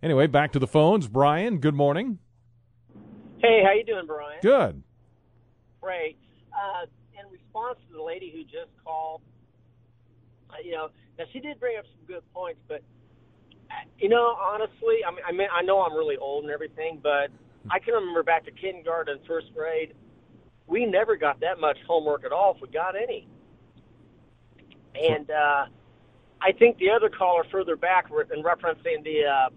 [0.00, 1.08] anyway, back to the phones.
[1.08, 2.20] Brian, good morning.
[3.40, 4.38] Hey, how you doing, Brian?
[4.42, 4.82] Good.
[5.80, 6.18] Great.
[6.52, 6.86] Uh,
[7.18, 9.22] in response to the lady who just called,
[10.50, 10.88] uh, you know,
[11.18, 12.82] now she did bring up some good points, but
[13.70, 17.00] uh, you know, honestly, I mean, I mean, I know I'm really old and everything,
[17.02, 17.30] but
[17.70, 19.94] I can remember back to kindergarten, first grade,
[20.66, 23.26] we never got that much homework at all, if we got any.
[24.94, 25.66] And uh,
[26.42, 29.50] I think the other caller further back, in referencing the uh,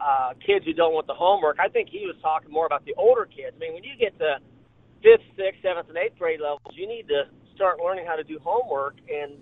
[0.00, 2.94] uh, kids who don't want the homework, I think he was talking more about the
[2.96, 3.56] older kids.
[3.56, 4.38] I mean, when you get to
[5.02, 8.38] fifth, sixth, seventh, and eighth grade levels, you need to start learning how to do
[8.42, 9.38] homework and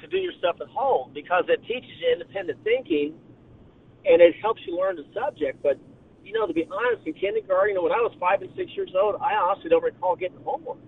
[0.00, 3.14] to do your stuff at home because it teaches you independent thinking
[4.04, 5.62] and it helps you learn the subject.
[5.62, 5.78] But
[6.24, 8.72] you know, to be honest, in kindergarten, you know, when I was five and six
[8.74, 10.78] years old, I honestly don't recall getting homework.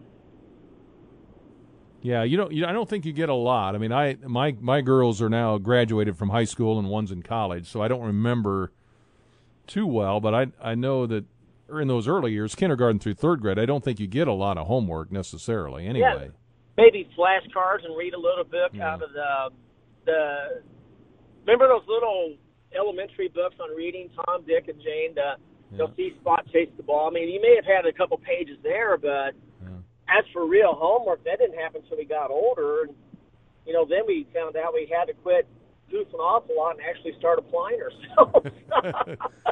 [2.03, 2.53] Yeah, you don't.
[2.53, 3.75] You, I don't think you get a lot.
[3.75, 7.23] I mean, I my my girls are now graduated from high school and one's in
[7.23, 8.73] college, so I don't remember
[9.67, 10.21] too well.
[10.21, 11.25] But I I know that
[11.71, 14.57] in those early years, kindergarten through third grade, I don't think you get a lot
[14.59, 15.87] of homework necessarily.
[15.87, 16.29] Anyway, Yeah.
[16.77, 19.51] Maybe flashcards and read a little book out of the
[20.05, 20.63] the.
[21.47, 22.35] Remember those little
[22.77, 25.15] elementary books on reading, Tom, Dick, and Jane.
[25.15, 25.37] The
[25.77, 27.09] They'll see Spot chase the ball.
[27.09, 29.35] I mean, you may have had a couple pages there, but
[30.09, 32.83] as for real homework, that didn't happen until we got older.
[32.85, 32.95] And
[33.67, 35.47] you know, then we found out we had to quit
[35.93, 38.49] goofing off a lot and actually start applying ourselves.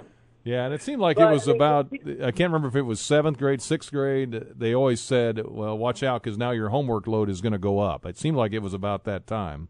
[0.45, 2.77] Yeah, and it seemed like But, it was I mean, about, I can't remember if
[2.77, 4.45] it was seventh grade, sixth grade.
[4.55, 7.79] They always said, well, watch out because now your homework load is going to go
[7.79, 8.05] up.
[8.05, 9.69] It seemed like it was about that time.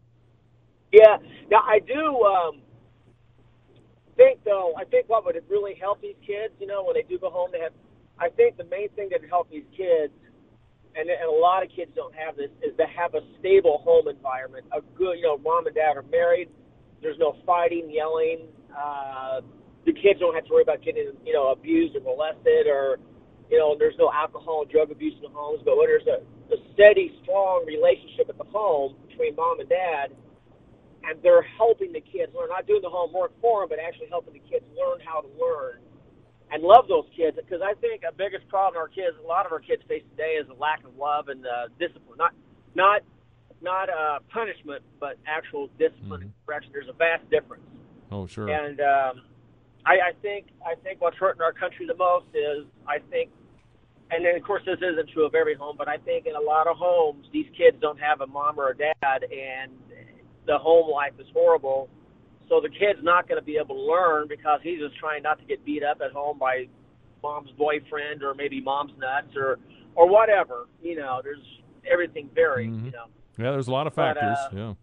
[0.91, 1.17] Yeah.
[1.49, 2.61] Now I do um,
[4.17, 4.73] think though.
[4.77, 7.49] I think what would really help these kids, you know, when they do go home,
[7.53, 7.73] they have.
[8.19, 10.13] I think the main thing that would help these kids,
[10.95, 14.07] and, and a lot of kids don't have this, is to have a stable home
[14.07, 14.65] environment.
[14.71, 16.49] A good, you know, mom and dad are married.
[17.01, 18.47] There's no fighting, yelling.
[18.71, 19.41] Uh,
[19.85, 22.97] the kids don't have to worry about getting, you know, abused or molested, or,
[23.51, 25.61] you know, there's no alcohol and drug abuse in the homes.
[25.63, 26.23] But when there's a,
[26.53, 30.15] a steady, strong relationship at the home between mom and dad,
[31.05, 34.33] and they're helping the kids learn, not doing the homework for them, but actually helping
[34.33, 35.84] the kids learn how to learn
[36.51, 37.37] and love those kids.
[37.37, 40.37] Because I think a biggest problem our kids, a lot of our kids face today,
[40.41, 42.17] is a lack of love and uh, discipline.
[42.17, 42.33] Not,
[42.75, 43.01] not,
[43.61, 46.71] not uh, punishment, but actual discipline and correction.
[46.73, 47.63] There's a vast difference.
[48.11, 48.49] Oh, sure.
[48.49, 49.23] And um,
[49.85, 53.29] I, I think I think what's hurting our country the most is I think,
[54.11, 56.41] and then of course this isn't true of every home, but I think in a
[56.41, 59.71] lot of homes these kids don't have a mom or a dad, and
[60.47, 61.89] the home life is horrible.
[62.49, 65.39] So the kid's not going to be able to learn because he's just trying not
[65.39, 66.67] to get beat up at home by
[67.23, 69.57] mom's boyfriend or maybe mom's nuts or
[69.95, 70.67] or whatever.
[70.81, 71.39] You know, there's
[71.91, 72.71] everything varies.
[72.71, 73.05] You know.
[73.37, 74.37] Yeah, there's a lot of But, factors.
[74.37, 74.73] uh, yeah.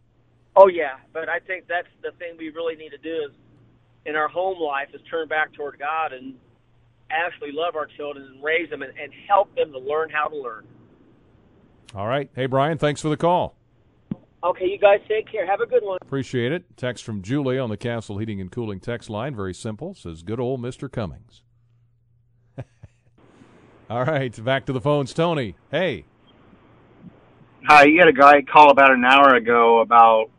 [0.57, 3.33] Oh yeah, but I think that's the thing we really need to do is
[4.05, 6.35] in our home life is turn back toward God and
[7.11, 10.37] actually love our children and raise them and, and help them to learn how to
[10.37, 10.67] learn.
[11.95, 12.29] All right.
[12.35, 13.55] Hey, Brian, thanks for the call.
[14.45, 15.47] Okay, you guys take care.
[15.47, 15.99] Have a good one.
[16.03, 16.77] Appreciate it.
[16.77, 19.37] Text from Julie on the Castle Heating and Cooling text line.
[19.37, 19.95] Very simple.
[19.95, 20.91] Says, good old Mr.
[20.91, 21.43] Cummings.
[23.91, 24.45] All right.
[24.45, 25.15] Back to the phones.
[25.15, 25.55] Tony.
[25.71, 26.07] Hey.
[27.69, 30.31] Hi, you had a guy call about an hour ago about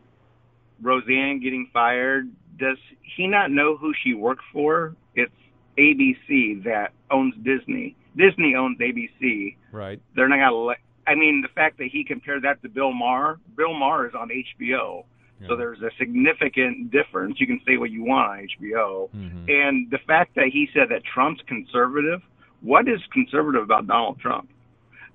[0.82, 2.28] Roseanne getting fired.
[2.58, 2.76] Does
[3.16, 4.94] he not know who she worked for?
[5.14, 5.32] It's
[5.78, 7.96] ABC that owns Disney.
[8.16, 9.56] Disney owns ABC.
[9.72, 10.00] Right.
[10.14, 10.78] They're not gonna let.
[11.06, 13.38] I mean, the fact that he compared that to Bill Maher.
[13.56, 15.04] Bill Maher is on HBO,
[15.46, 17.40] so there's a significant difference.
[17.40, 19.08] You can say what you want on HBO,
[19.48, 22.22] and the fact that he said that Trump's conservative.
[22.62, 24.48] What is conservative about Donald Trump?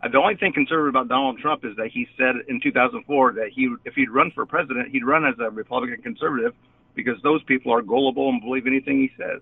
[0.04, 3.50] Uh, the only thing conservative about Donald Trump is that he said in 2004 that
[3.54, 6.54] he, if he'd run for president, he'd run as a Republican conservative
[6.94, 9.42] because those people are gullible and believe anything he says.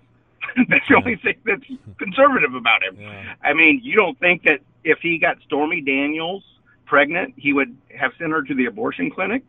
[0.70, 1.66] that's the only thing that's
[1.98, 2.98] conservative about him.
[3.44, 6.44] I mean, you don't think that if he got Stormy Daniels
[6.86, 9.44] pregnant, he would have sent her to the abortion clinic?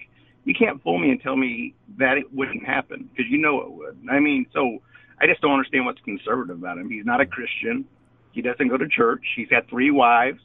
[0.45, 3.71] You can't fool me and tell me that it wouldn't happen because you know it
[3.71, 3.99] would.
[4.11, 4.79] I mean, so
[5.21, 6.91] I just don't understand what's conservative about him.
[6.91, 7.85] He's not a Christian.
[8.33, 9.23] He doesn't go to church.
[9.37, 10.41] He's had three wives.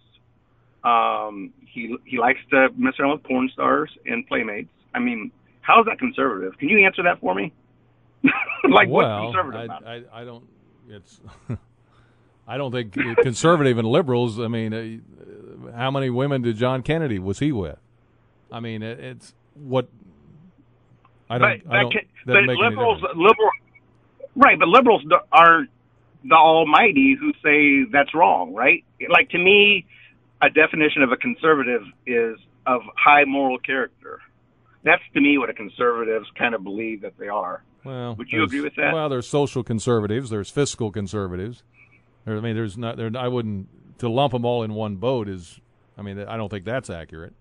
[0.83, 4.69] Um, he he likes to mess around with porn stars and playmates.
[4.93, 5.31] I mean,
[5.61, 6.57] how is that conservative?
[6.59, 7.53] Can you answer that for me?
[8.69, 9.87] like well, what's conservative I, about?
[9.87, 10.43] I, I don't.
[10.89, 11.21] It's.
[12.47, 14.39] I don't think conservative and liberals.
[14.39, 17.79] I mean, uh, how many women did John Kennedy was he with?
[18.51, 19.87] I mean, it, it's what.
[21.29, 21.63] I don't.
[21.65, 21.95] but, I don't.
[22.25, 23.49] but, liberals, liberal,
[24.35, 24.59] right?
[24.59, 25.69] But liberals aren't
[26.23, 28.83] the almighty who say that's wrong, right?
[29.09, 29.85] Like to me,
[30.41, 34.19] a definition of a conservative is of high moral character.
[34.83, 37.63] That's to me what a conservatives kind of believe that they are.
[37.83, 38.93] Well, Would you agree with that?
[38.93, 40.29] Well, there's social conservatives.
[40.29, 41.63] There's fiscal conservatives.
[42.25, 42.97] There, I mean, there's not.
[42.97, 45.27] There, I wouldn't to lump them all in one boat.
[45.27, 45.59] Is
[45.97, 47.33] I mean, I don't think that's accurate.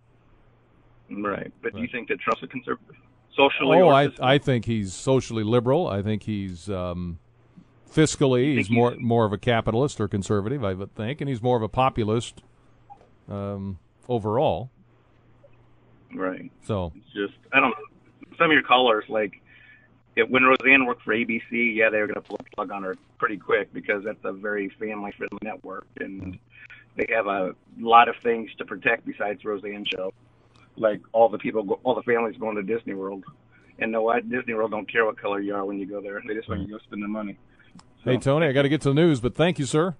[1.10, 1.52] Right.
[1.62, 2.96] But do you think that Trump's a conservative?
[3.36, 4.10] Socially oh, I?
[4.20, 5.88] I think he's socially liberal.
[5.88, 7.18] I think he's um,
[7.90, 10.64] fiscally he's more more of a capitalist or conservative.
[10.64, 12.42] I would think, and he's more of a populist
[13.28, 13.78] um,
[14.08, 14.70] overall.
[16.14, 16.50] Right.
[16.66, 18.36] So It's just I don't know.
[18.38, 19.41] Some of your callers like
[20.16, 22.82] it, when Roseanne worked for ABC, yeah, they were going to pull a plug on
[22.82, 26.38] her pretty quick because that's a very family-friendly network, and
[26.96, 30.12] they have a lot of things to protect besides Roseanne show,
[30.76, 33.24] like all the people, all the families going to Disney World,
[33.78, 34.28] and know what?
[34.28, 36.60] Disney World don't care what color you are when you go there; they just want
[36.60, 37.38] you to go spend the money.
[38.04, 39.94] Hey, Tony, I got to get to the news, but thank you, sir.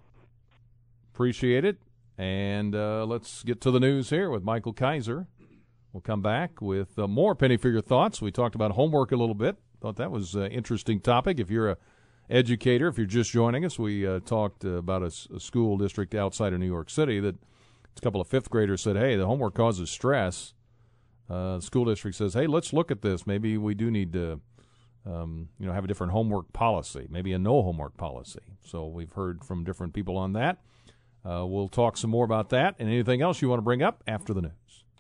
[1.15, 1.79] Appreciate it.
[2.19, 5.29] And uh, let's get to the news here with Michael Kaiser.
[5.93, 8.21] We'll come back with uh, more penny for your thoughts.
[8.21, 9.57] We talked about homework a little bit.
[9.83, 11.41] Thought that was an interesting topic.
[11.41, 11.77] If you're a
[12.31, 16.53] educator, if you're just joining us, we uh, talked uh, about a school district outside
[16.53, 17.35] of New York City that
[17.97, 20.55] a couple of fifth graders said, "Hey, the homework causes stress."
[21.29, 23.27] Uh, the school district says, "Hey, let's look at this.
[23.27, 24.41] Maybe we do need to."
[25.05, 28.39] um, you know, have a different homework policy, maybe a no homework policy.
[28.65, 30.59] So we've heard from different people on that.
[31.29, 34.03] Uh, we'll talk some more about that and anything else you want to bring up
[34.07, 34.53] after the news.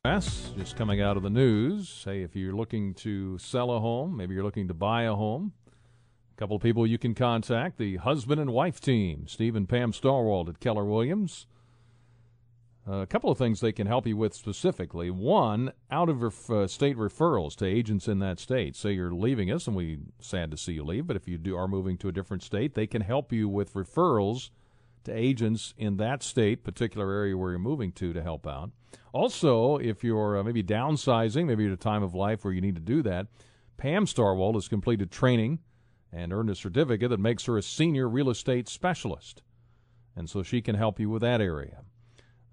[0.05, 2.03] Just coming out of the news.
[2.05, 5.53] Hey, if you're looking to sell a home, maybe you're looking to buy a home,
[5.69, 9.93] a couple of people you can contact the husband and wife team, Steve and Pam
[9.93, 11.47] Starwalt at Keller Williams.
[12.85, 15.09] Uh, a couple of things they can help you with specifically.
[15.09, 18.75] One, out of ref- uh, state referrals to agents in that state.
[18.75, 21.07] Say you're leaving us, and we sad to see you leave.
[21.07, 23.75] But if you do are moving to a different state, they can help you with
[23.75, 24.51] referrals
[25.05, 28.71] to agents in that state, particular area where you're moving to, to help out.
[29.13, 32.75] Also, if you're uh, maybe downsizing, maybe at a time of life where you need
[32.75, 33.27] to do that,
[33.77, 35.59] Pam Starwalt has completed training
[36.13, 39.43] and earned a certificate that makes her a senior real estate specialist,
[40.15, 41.83] and so she can help you with that area.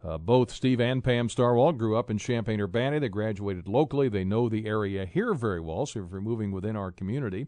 [0.02, 3.02] Uh, both Steve and Pam Starwalt grew up in Champaign Urbana.
[3.02, 4.08] They graduated locally.
[4.08, 5.86] They know the area here very well.
[5.86, 7.48] So if you're moving within our community,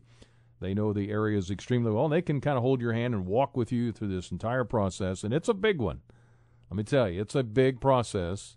[0.61, 2.05] they know the areas extremely well.
[2.05, 4.63] And they can kind of hold your hand and walk with you through this entire
[4.63, 5.23] process.
[5.23, 6.01] And it's a big one.
[6.69, 8.55] Let me tell you, it's a big process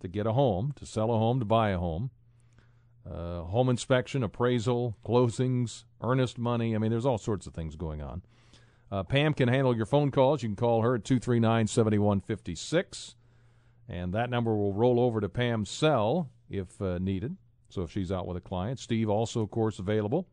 [0.00, 2.10] to get a home, to sell a home, to buy a home.
[3.10, 6.74] Uh, home inspection, appraisal, closings, earnest money.
[6.74, 8.22] I mean, there's all sorts of things going on.
[8.90, 10.42] Uh, Pam can handle your phone calls.
[10.42, 13.14] You can call her at 239 7156
[13.88, 17.36] and that number will roll over to Pam's cell if uh, needed.
[17.68, 20.28] So if she's out with a client, Steve also, of course, available.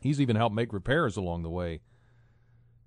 [0.00, 1.80] He's even helped make repairs along the way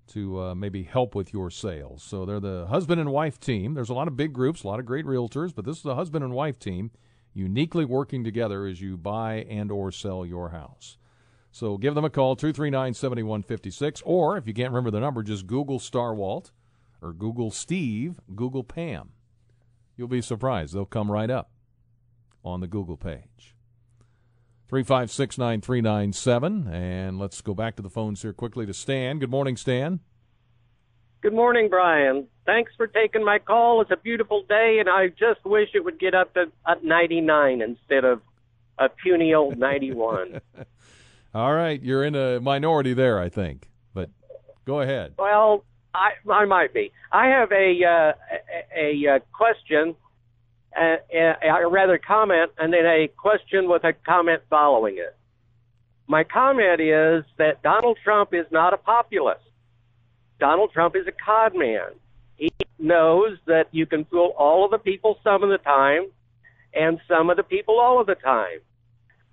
[0.08, 2.02] to uh, maybe help with your sales.
[2.02, 3.74] So they're the husband and wife team.
[3.74, 5.94] There's a lot of big groups, a lot of great realtors, but this is a
[5.94, 6.90] husband and wife team
[7.32, 10.96] uniquely working together as you buy and or sell your house.
[11.52, 15.78] So give them a call 239-7156 or if you can't remember the number just Google
[15.78, 16.50] Starwalt
[17.02, 19.10] or Google Steve, Google Pam.
[19.96, 20.74] You'll be surprised.
[20.74, 21.50] They'll come right up
[22.44, 23.54] on the Google page.
[24.70, 26.72] 3569397.
[26.72, 29.18] And let's go back to the phones here quickly to Stan.
[29.18, 30.00] Good morning, Stan.
[31.22, 32.26] Good morning, Brian.
[32.46, 33.82] Thanks for taking my call.
[33.82, 37.60] It's a beautiful day, and I just wish it would get up to at 99
[37.60, 38.22] instead of
[38.78, 40.40] a puny old 91.
[41.34, 41.80] All right.
[41.82, 43.68] You're in a minority there, I think.
[43.92, 44.08] But
[44.64, 45.14] go ahead.
[45.18, 45.64] well,
[45.94, 46.92] I I might be.
[47.12, 48.12] I have a uh,
[48.76, 49.94] a, a question,
[50.76, 55.16] uh, uh, rather comment, and then a question with a comment following it.
[56.06, 59.42] My comment is that Donald Trump is not a populist.
[60.38, 61.92] Donald Trump is a cod man.
[62.36, 66.10] He knows that you can fool all of the people some of the time
[66.74, 68.60] and some of the people all of the time.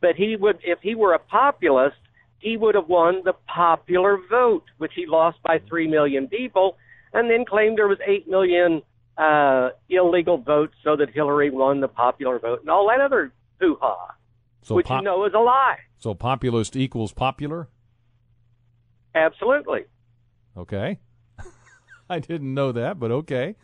[0.02, 1.98] But he would, if he were a populist,
[2.40, 6.78] he would have won the popular vote, which he lost by 3 million people,
[7.14, 8.82] and then claimed there was 8 million
[9.18, 14.14] uh, illegal votes so that Hillary won the popular vote and all that other hoo-ha,
[14.62, 15.78] So, which pop- you know is a lie.
[15.98, 17.68] so populist equals popular?
[19.16, 19.86] Absolutely.
[20.56, 21.00] Okay.
[22.10, 23.56] I didn't know that, but okay.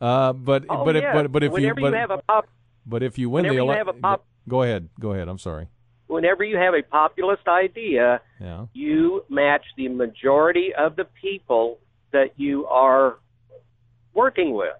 [0.00, 1.12] Uh, but Oh, but if, yeah.
[1.14, 2.48] but but if whenever you but, have a pop,
[2.86, 5.28] but if you win the election, pop- go ahead, go ahead.
[5.28, 5.68] I'm sorry.
[6.06, 8.66] whenever you have a populist idea, Yeah.
[8.72, 11.78] you match the majority of the people
[12.12, 13.18] that you are
[14.12, 14.74] working with.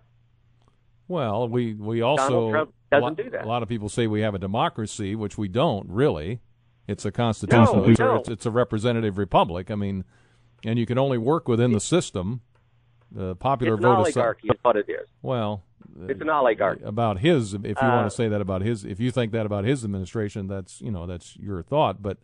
[1.09, 3.45] Well, we we also doesn't lot, do that.
[3.45, 6.41] A lot of people say we have a democracy, which we don't really.
[6.87, 7.77] It's a constitutional.
[7.87, 9.71] No, it's, a, it's, it's a representative republic.
[9.71, 10.05] I mean,
[10.65, 12.41] and you can only work within the system.
[13.11, 15.07] The popular It's vote is oligarchy, is what it is.
[15.23, 15.63] well.
[16.09, 16.83] It's an oligarchy.
[16.83, 19.47] About his, if you Uh, want to say that about his, if you think that
[19.47, 22.03] about his administration, that's you know that's your thought.
[22.03, 22.19] But,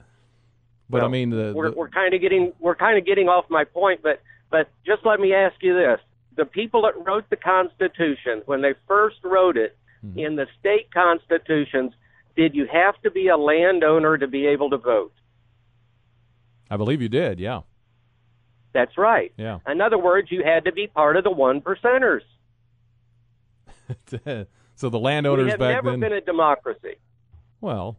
[0.88, 3.44] but I mean, the, we're the- we're kind of getting we're kind of getting off
[3.48, 4.20] my point, but
[4.50, 6.00] but just let me ask you this:
[6.36, 10.18] the people that wrote the Constitution when they first wrote it Mm-hmm.
[10.18, 11.92] in the state constitutions,
[12.34, 15.12] did you have to be a landowner to be able to vote?
[16.70, 17.38] I believe you did.
[17.38, 17.60] Yeah,
[18.72, 19.30] That's right.
[19.36, 19.58] yeah.
[19.68, 22.22] In other words, you had to be part of the one percenters.
[24.74, 26.00] so the landowners back never then.
[26.00, 26.96] been a democracy.
[27.60, 27.98] Well,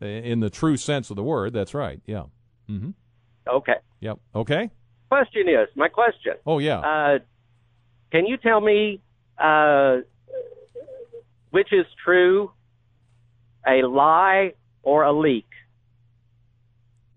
[0.00, 2.02] in the true sense of the word, that's right.
[2.04, 2.24] Yeah.
[2.68, 2.90] Mm-hmm.
[3.48, 3.76] Okay.
[4.00, 4.18] Yep.
[4.34, 4.70] Okay.
[5.08, 6.34] Question is my question.
[6.46, 6.80] Oh yeah.
[6.80, 7.18] Uh,
[8.10, 9.00] can you tell me
[9.38, 9.98] uh,
[11.50, 12.52] which is true,
[13.66, 15.46] a lie or a leak?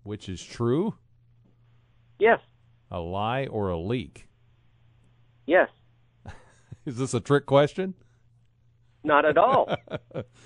[0.02, 0.94] Which is true?
[2.18, 2.40] Yes.
[2.90, 4.28] A lie or a leak?
[5.46, 5.68] Yes.
[6.84, 7.94] Is this a trick question?
[9.02, 9.74] Not at all.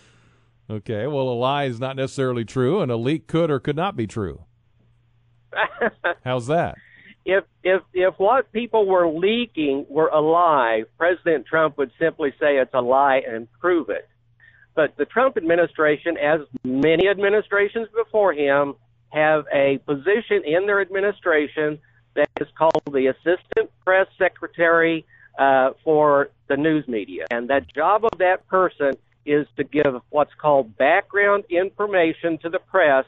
[0.71, 1.07] okay.
[1.07, 4.07] Well, a lie is not necessarily true, and a leak could or could not be
[4.07, 4.45] true.
[6.25, 6.77] How's that?
[7.29, 12.57] If if if what people were leaking were a lie, President Trump would simply say
[12.57, 14.09] it's a lie and prove it.
[14.75, 18.77] But the Trump administration, as many administrations before him,
[19.11, 21.79] have a position in their administration
[22.15, 25.05] that is called the Assistant Press Secretary
[25.39, 27.27] uh, for the news media.
[27.31, 28.95] And that job of that person
[29.27, 33.05] is to give what's called background information to the press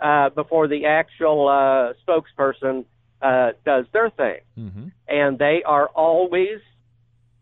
[0.00, 2.86] uh, before the actual uh, spokesperson
[3.22, 4.40] uh, does their thing.
[4.58, 4.86] Mm-hmm.
[5.08, 6.60] And they are always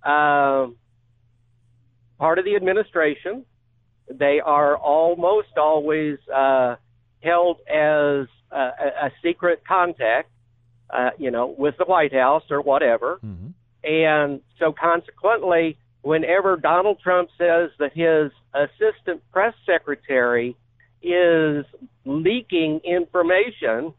[0.04, 0.76] um
[2.18, 3.44] part of the administration.
[4.10, 6.76] They are almost always uh,
[7.22, 10.30] held as uh, a, a secret contact,
[10.90, 13.20] uh, you know, with the White House or whatever.
[13.24, 13.48] Mm-hmm.
[13.84, 20.56] And so, consequently, whenever Donald Trump says that his assistant press secretary
[21.02, 21.64] is
[22.04, 23.94] leaking information,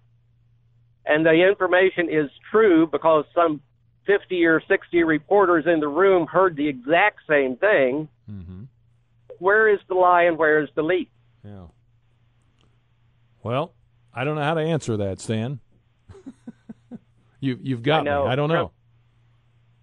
[1.05, 3.61] and the information is true because some
[4.05, 8.63] 50 or 60 reporters in the room heard the exact same thing, Mm-hmm.
[9.39, 11.09] where is the lie and where is the leak?
[11.43, 11.63] Yeah.
[13.43, 13.73] Well,
[14.13, 15.59] I don't know how to answer that, Stan.
[17.39, 18.25] you you've got I know.
[18.25, 18.31] me.
[18.31, 18.71] I don't know.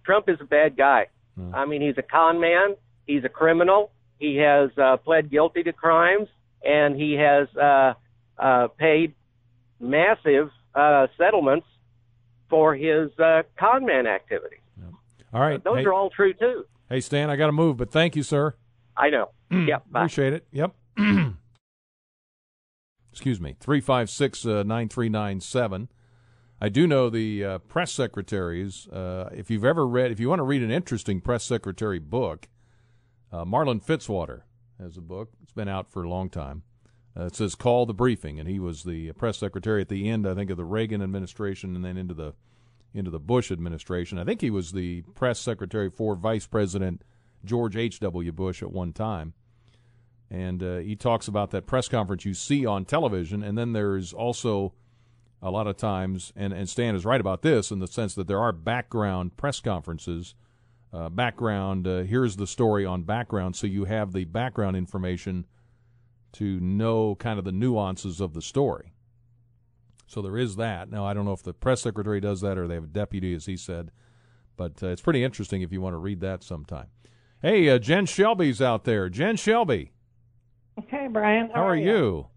[0.05, 1.07] Trump is a bad guy.
[1.53, 2.75] I mean, he's a con man.
[3.05, 3.91] He's a criminal.
[4.17, 6.27] He has uh, pled guilty to crimes,
[6.65, 7.93] and he has uh,
[8.39, 9.13] uh, paid
[9.79, 11.67] massive uh, settlements
[12.49, 14.59] for his uh, con man activities.
[15.33, 15.61] All right.
[15.61, 16.65] Those hey, are all true too.
[16.89, 18.55] hey, Stan, I got to move, but thank you, sir.
[18.95, 19.31] I know.
[19.51, 19.83] yep.
[19.91, 20.01] Bye.
[20.01, 20.47] Appreciate it.
[20.51, 20.73] Yep.
[23.11, 23.55] Excuse me.
[23.59, 25.89] 356 uh, 9397.
[26.59, 28.87] I do know the uh, press secretaries.
[28.87, 32.47] Uh, if you've ever read, if you want to read an interesting press secretary book,
[33.31, 34.41] uh, Marlin Fitzwater
[34.79, 35.29] has a book.
[35.43, 36.63] It's been out for a long time.
[37.17, 40.27] Uh, it says "Call the Briefing," and he was the press secretary at the end,
[40.27, 42.33] I think, of the Reagan administration, and then into the
[42.93, 44.17] into the Bush administration.
[44.17, 47.03] I think he was the press secretary for Vice President
[47.43, 47.99] George H.
[47.99, 48.31] W.
[48.31, 49.33] Bush at one time.
[50.29, 54.13] And uh, he talks about that press conference you see on television, and then there's
[54.13, 54.73] also
[55.41, 58.27] a lot of times, and, and Stan is right about this in the sense that
[58.27, 60.35] there are background press conferences.
[60.91, 65.45] Uh, background, uh, here's the story on background, so you have the background information
[66.33, 68.93] to know kind of the nuances of the story.
[70.07, 70.89] So there is that.
[70.89, 73.33] Now, I don't know if the press secretary does that or they have a deputy,
[73.33, 73.91] as he said,
[74.55, 76.87] but uh, it's pretty interesting if you want to read that sometime.
[77.41, 79.09] Hey, uh, Jen Shelby's out there.
[79.09, 79.91] Jen Shelby,
[80.87, 81.49] Hey, Brian.
[81.53, 82.27] how, are you?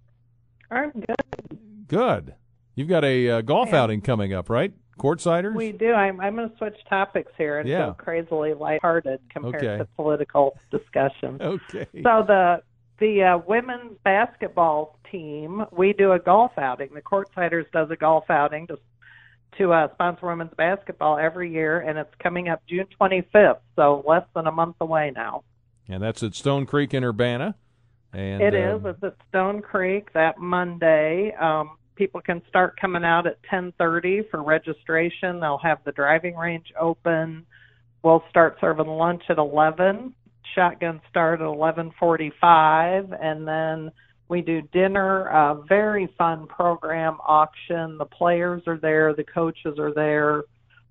[0.70, 1.58] I'm good.
[1.88, 2.34] Good.
[2.74, 4.72] You've got a uh, golf outing coming up, right?
[4.98, 5.54] Courtsiders?
[5.54, 5.92] We do.
[5.92, 7.86] I'm, I'm going to switch topics here and Yeah.
[7.86, 9.78] go crazily lighthearted compared Okay.
[9.78, 11.38] to political discussion.
[11.40, 11.86] Okay.
[12.02, 12.62] So the
[13.00, 16.90] the uh, women's basketball team, we do a golf outing.
[16.94, 18.78] The Courtsiders does a golf outing to
[19.58, 24.24] to uh, sponsor women's basketball every year, and it's coming up June 25th, so less
[24.32, 25.42] than a month away now.
[25.88, 27.56] And that's at Stone Creek in Urbana.
[28.12, 28.82] And It uh, is.
[28.84, 31.34] It's at Stone Creek that Monday.
[31.34, 35.40] Um, people can start coming out at 10:30 for registration.
[35.40, 37.44] They'll have the driving range open.
[38.02, 40.14] we'll start serving lunch at 11.
[40.54, 43.90] Shotgun start at 11:45, and then
[44.28, 45.26] we do dinner.
[45.26, 47.98] A very fun program auction.
[47.98, 50.44] The players are there, the coaches are there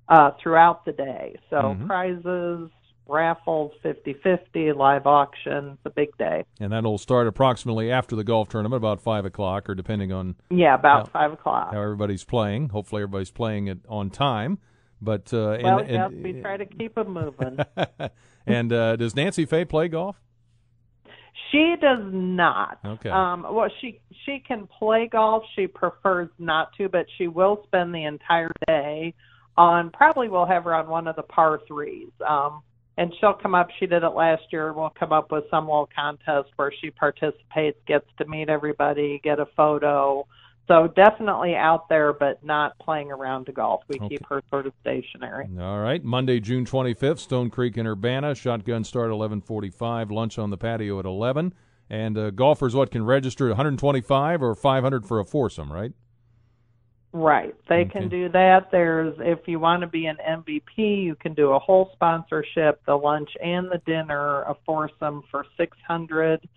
[0.10, 1.36] uh, throughout the day.
[1.52, 1.86] So Mhm.
[1.88, 2.69] prizes,
[3.07, 5.72] raffles, 50-50, live auction.
[5.73, 6.45] It's a big day.
[6.60, 10.73] And that'll start approximately after the golf tournament, about five o'clock, or depending on Yeah,
[10.76, 11.73] about how- five o'clock.
[11.73, 12.69] how everybody's playing.
[12.69, 14.57] Hopefully, everybody's playing it on time.
[15.01, 17.59] But uh, and, well, and, yes, we try to keep them moving.
[18.45, 20.17] and uh, does Nancy Fahey play golf?
[21.51, 22.80] She does not.
[22.85, 23.09] Okay.
[23.09, 25.43] Um, well, she she can play golf.
[25.55, 29.13] She prefers not to, but she will spend the entire day
[29.57, 29.89] on.
[29.91, 32.11] Probably we'll have her on one of the par threes.
[32.27, 32.61] Um,
[32.99, 33.69] and she'll come up.
[33.80, 34.73] She did it last year.
[34.73, 39.39] We'll come up with some little contest where she participates, gets to meet everybody, get
[39.39, 40.27] a photo.
[40.69, 43.81] So definitely out there, but not playing around to golf.
[43.87, 45.49] We keep her sort of stationary.
[45.59, 46.03] All right.
[46.03, 48.35] Monday, June 25th, Stone Creek in Urbana.
[48.35, 50.11] Shotgun start 11:45.
[50.11, 51.55] Lunch on the patio at 11.
[51.89, 53.47] And uh, golfers, what can register?
[53.47, 55.91] 125 or 500 for a foursome, right?
[57.11, 57.55] Right.
[57.67, 58.69] They can do that.
[58.71, 62.95] There's if you want to be an MVP, you can do a whole sponsorship, the
[62.95, 66.47] lunch and the dinner, a foursome for 600.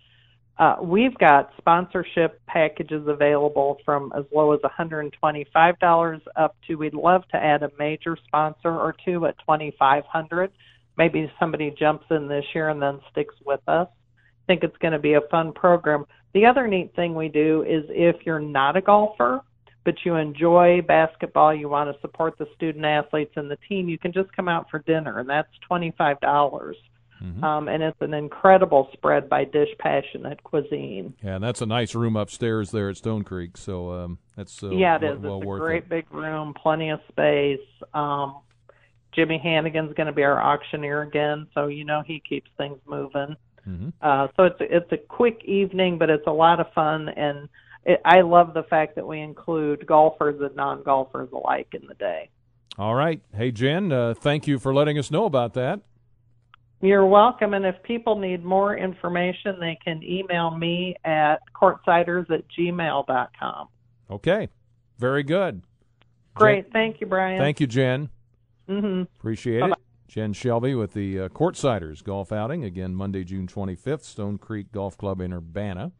[0.59, 7.23] Uh, we've got sponsorship packages available from as low as $125 up to we'd love
[7.29, 10.51] to add a major sponsor or two at 2500
[10.97, 13.87] Maybe somebody jumps in this year and then sticks with us.
[13.87, 16.05] I think it's going to be a fun program.
[16.33, 19.41] The other neat thing we do is if you're not a golfer,
[19.85, 23.97] but you enjoy basketball, you want to support the student athletes and the team, you
[23.97, 26.73] can just come out for dinner, and that's $25.
[27.23, 31.13] Dollars Um, and it's an incredible spread by Dish Passionate Cuisine.
[31.23, 33.57] Yeah, and that's a nice room upstairs there at Stone Creek.
[33.57, 35.19] So um, that's uh, yeah, it is.
[35.19, 35.89] well it's a great it.
[35.89, 37.59] big room, plenty of space.
[37.93, 38.37] Um,
[39.13, 43.35] Jimmy Hannigan's going to be our auctioneer again, so you know he keeps things moving.
[43.67, 43.89] Mm-hmm.
[44.01, 47.47] Uh, so it's a, it's a quick evening, but it's a lot of fun, and
[47.85, 52.29] it, I love the fact that we include golfers and non-golfers alike in the day.
[52.77, 53.21] All right.
[53.35, 55.81] Hey, Jen, uh, thank you for letting us know about that.
[56.83, 62.43] You're welcome, and if people need more information, they can email me at courtsiders at
[62.49, 63.67] gmail.com.
[64.11, 64.49] Okay.
[64.99, 65.61] Very good.
[66.35, 66.73] Great.
[66.73, 67.39] Thank you, Brian.
[67.39, 68.09] Thank you, Jen.
[68.67, 69.03] Mm-hmm.
[69.17, 69.71] Appreciate Bye-bye.
[69.71, 70.09] it.
[70.09, 74.97] Jen Shelby with the uh, Courtsiders golf outing again Monday, June 25th, Stone Creek Golf
[74.97, 75.93] Club in Urbana.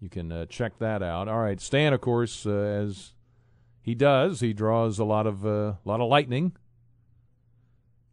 [0.00, 1.28] You can uh, check that out.
[1.28, 3.12] All right, Stan, of course, uh, as
[3.80, 6.56] he does, he draws a lot of uh, lot of lightning.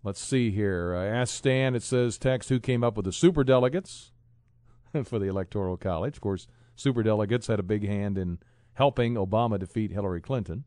[0.05, 0.95] Let's see here.
[0.95, 1.73] I asked Stan.
[1.73, 4.11] It says text who came up with the super delegates
[5.03, 6.17] for the Electoral College.
[6.17, 8.37] Of course, super delegates had a big hand in
[8.73, 10.63] helping Obama defeat Hillary Clinton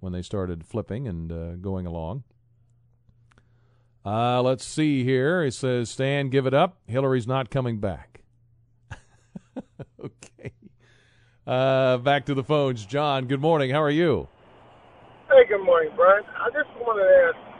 [0.00, 2.24] when they started flipping and uh, going along.
[4.06, 5.42] Uh, let's see here.
[5.42, 6.78] It says, Stan, give it up.
[6.86, 8.22] Hillary's not coming back.
[10.02, 10.52] okay.
[11.46, 12.86] Uh, back to the phones.
[12.86, 13.70] John, good morning.
[13.70, 14.28] How are you?
[15.28, 16.24] Hey, good morning, Brian.
[16.38, 17.55] I just wanted to ask,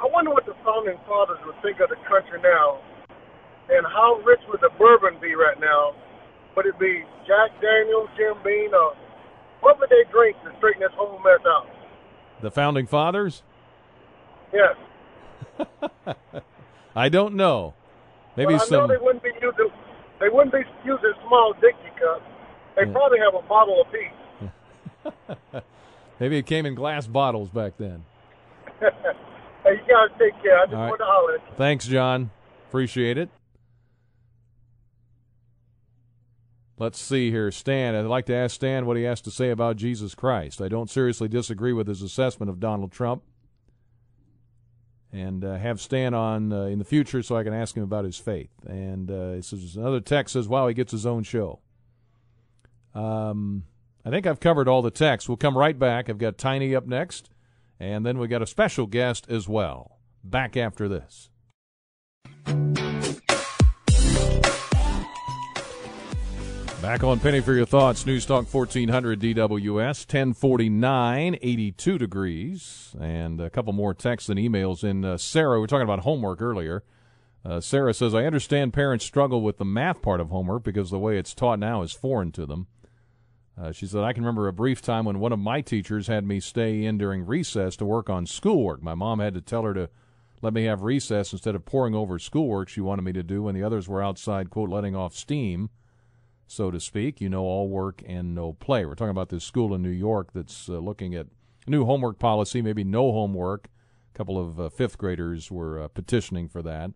[0.00, 2.78] I wonder what the founding fathers would think of the country now,
[3.70, 5.94] and how rich would the bourbon be right now?
[6.56, 8.94] Would it be Jack Daniels, Jim Beam, or
[9.60, 11.66] what would they drink to straighten this whole mess out?
[12.42, 13.42] The founding fathers?
[14.52, 14.76] Yes.
[16.96, 17.74] I don't know.
[18.36, 18.80] Maybe well, I some.
[18.80, 19.70] know they wouldn't be using
[20.20, 22.22] they wouldn't be using small Dixie cups.
[22.76, 22.92] They Yeah.
[22.92, 25.62] probably have a bottle apiece.
[26.20, 28.04] Maybe it came in glass bottles back then.
[29.66, 30.58] hey, you guys take care.
[30.58, 30.88] I just right.
[30.88, 31.56] want to holler at you.
[31.56, 32.30] Thanks, John.
[32.68, 33.30] Appreciate it.
[36.78, 37.50] Let's see here.
[37.50, 40.60] Stan, I'd like to ask Stan what he has to say about Jesus Christ.
[40.60, 43.22] I don't seriously disagree with his assessment of Donald Trump.
[45.10, 48.04] And uh, have Stan on uh, in the future so I can ask him about
[48.04, 48.50] his faith.
[48.66, 51.60] And uh, this is another text says, wow, he gets his own show.
[52.94, 53.64] Um,
[54.04, 55.28] I think I've covered all the texts.
[55.28, 56.10] We'll come right back.
[56.10, 57.30] I've got Tiny up next.
[57.78, 59.98] And then we got a special guest as well.
[60.24, 61.30] Back after this.
[66.82, 68.06] Back on Penny for your thoughts.
[68.06, 72.94] News Talk 1400 DWS, 1049, 82 degrees.
[73.00, 74.84] And a couple more texts and emails.
[74.84, 75.04] in.
[75.04, 76.84] uh, Sarah, we were talking about homework earlier.
[77.44, 80.98] Uh, Sarah says, I understand parents struggle with the math part of homework because the
[80.98, 82.66] way it's taught now is foreign to them.
[83.60, 86.26] Uh, she said, I can remember a brief time when one of my teachers had
[86.26, 88.82] me stay in during recess to work on schoolwork.
[88.82, 89.88] My mom had to tell her to
[90.42, 93.54] let me have recess instead of poring over schoolwork she wanted me to do when
[93.54, 95.70] the others were outside, quote, letting off steam,
[96.46, 97.20] so to speak.
[97.20, 98.84] You know, all work and no play.
[98.84, 101.26] We're talking about this school in New York that's uh, looking at
[101.66, 103.68] new homework policy, maybe no homework
[104.14, 106.90] A couple of uh, fifth graders were uh, petitioning for that.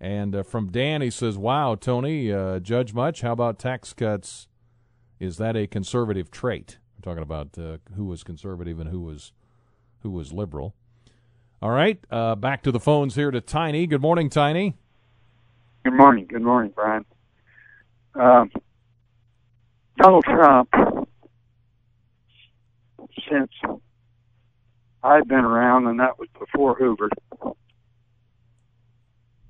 [0.00, 3.20] And uh, from Dan, he says, "Wow, Tony, uh, judge much?
[3.20, 4.48] How about tax cuts?
[5.22, 9.32] Is that a conservative trait?" We're talking about uh, who was conservative and who was
[10.00, 10.74] who was liberal.
[11.62, 13.86] All right, uh, back to the phones here to Tiny.
[13.86, 14.74] Good morning, Tiny.
[15.84, 16.26] Good morning.
[16.26, 17.04] Good morning, Brian.
[18.16, 18.50] Um,
[19.96, 20.68] Donald Trump,
[23.30, 23.52] since
[25.04, 27.10] I've been around, and that was before Hoover,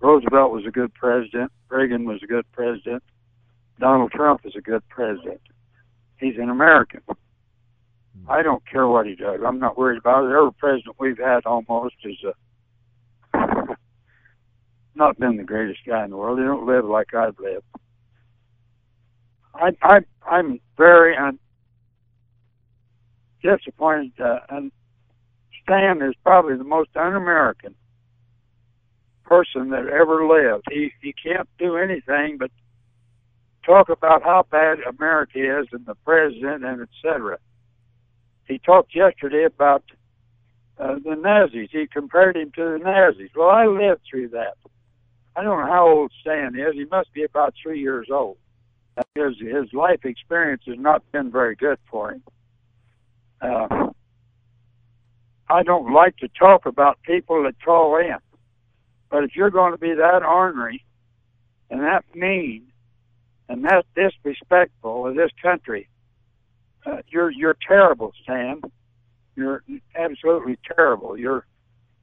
[0.01, 1.51] Roosevelt was a good president.
[1.71, 3.03] Reagan was a good president.
[3.81, 5.41] Donald Trump is a good president.
[6.23, 7.01] He's an American.
[8.29, 9.41] I don't care what he does.
[9.45, 10.33] I'm not worried about it.
[10.33, 12.17] Every president we've had almost is
[13.35, 13.77] a,
[14.95, 16.39] not been the greatest guy in the world.
[16.39, 17.65] They don't live like I've lived.
[19.53, 21.41] I, I, I'm very un,
[23.43, 24.13] disappointed.
[24.21, 24.71] Uh, and
[25.65, 27.75] Stan is probably the most un-American
[29.25, 30.67] person that ever lived.
[30.71, 32.51] He he can't do anything but
[33.65, 37.39] talk about how bad America is and the president and etc.
[38.47, 39.85] He talked yesterday about
[40.79, 41.69] uh, the Nazis.
[41.71, 43.31] He compared him to the Nazis.
[43.35, 44.57] Well, I lived through that.
[45.37, 46.75] I don't know how old Stan is.
[46.75, 48.37] He must be about three years old.
[49.15, 52.23] His his life experience has not been very good for him.
[53.41, 53.89] Uh,
[55.49, 58.17] I don't like to talk about people that call in,
[59.11, 60.85] but if you're going to be that ornery
[61.71, 62.72] and that mean
[63.53, 65.87] and that disrespectful of this country,
[66.87, 68.63] uh, you're you're terrible, Stan.
[69.37, 69.63] You're
[69.95, 71.19] absolutely terrible.
[71.19, 71.47] You're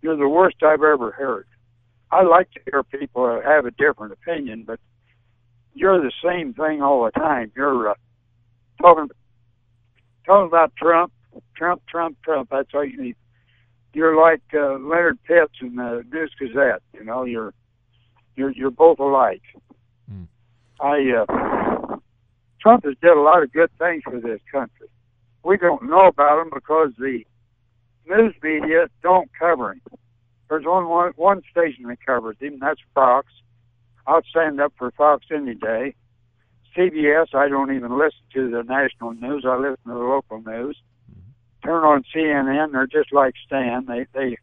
[0.03, 1.47] you're the worst I've ever heard.
[2.11, 4.79] I like to hear people have a different opinion, but
[5.73, 7.51] you're the same thing all the time.
[7.55, 7.93] You're uh,
[8.79, 9.09] talking
[10.27, 11.11] talking about Trump,
[11.55, 12.49] Trump, Trump, Trump.
[12.51, 13.15] That's all you need.
[13.93, 16.83] You're like uh, Leonard Pitts in the News Gazette.
[16.93, 17.55] You know, you're
[18.35, 19.41] you're you're both alike.
[20.81, 21.97] I uh,
[22.61, 24.87] Trump has did a lot of good things for this country.
[25.43, 27.23] We don't know about him because the
[28.07, 29.81] news media don't cover him.
[30.49, 33.27] There's only one, one station that covers him, that's Fox.
[34.07, 35.95] I'll stand up for Fox any day.
[36.75, 39.45] CBS, I don't even listen to the national news.
[39.47, 40.77] I listen to the local news.
[41.63, 43.85] Turn on CNN, they're just like Stan.
[43.85, 44.37] They they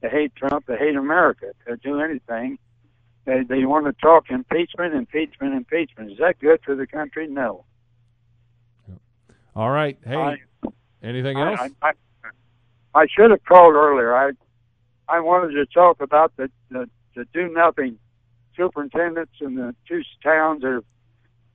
[0.00, 0.66] they hate Trump.
[0.66, 1.52] They hate America.
[1.66, 2.58] They'll do anything.
[3.24, 6.10] They they want to talk impeachment, impeachment, impeachment.
[6.12, 7.28] Is that good for the country?
[7.28, 7.64] No.
[9.54, 9.98] All right.
[10.04, 10.36] Hey, I-
[11.02, 11.60] anything else?
[11.82, 11.92] I, I,
[12.94, 14.14] I should have called earlier.
[14.14, 14.32] I
[15.08, 17.98] I wanted to talk about the the, the do nothing
[18.56, 20.82] superintendents in the two towns that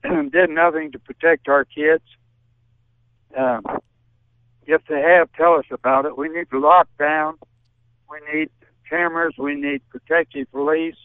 [0.04, 2.04] have, did nothing to protect our kids.
[3.38, 3.64] Um,
[4.66, 6.18] if they have, tell us about it.
[6.18, 7.38] We need to lock down.
[8.10, 8.50] We need
[8.90, 9.36] cameras.
[9.38, 10.96] We need protective police.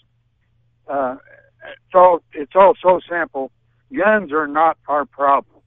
[0.89, 1.17] Uh,
[1.65, 3.51] it's all it's all so simple.
[3.97, 5.63] Guns are not our problem.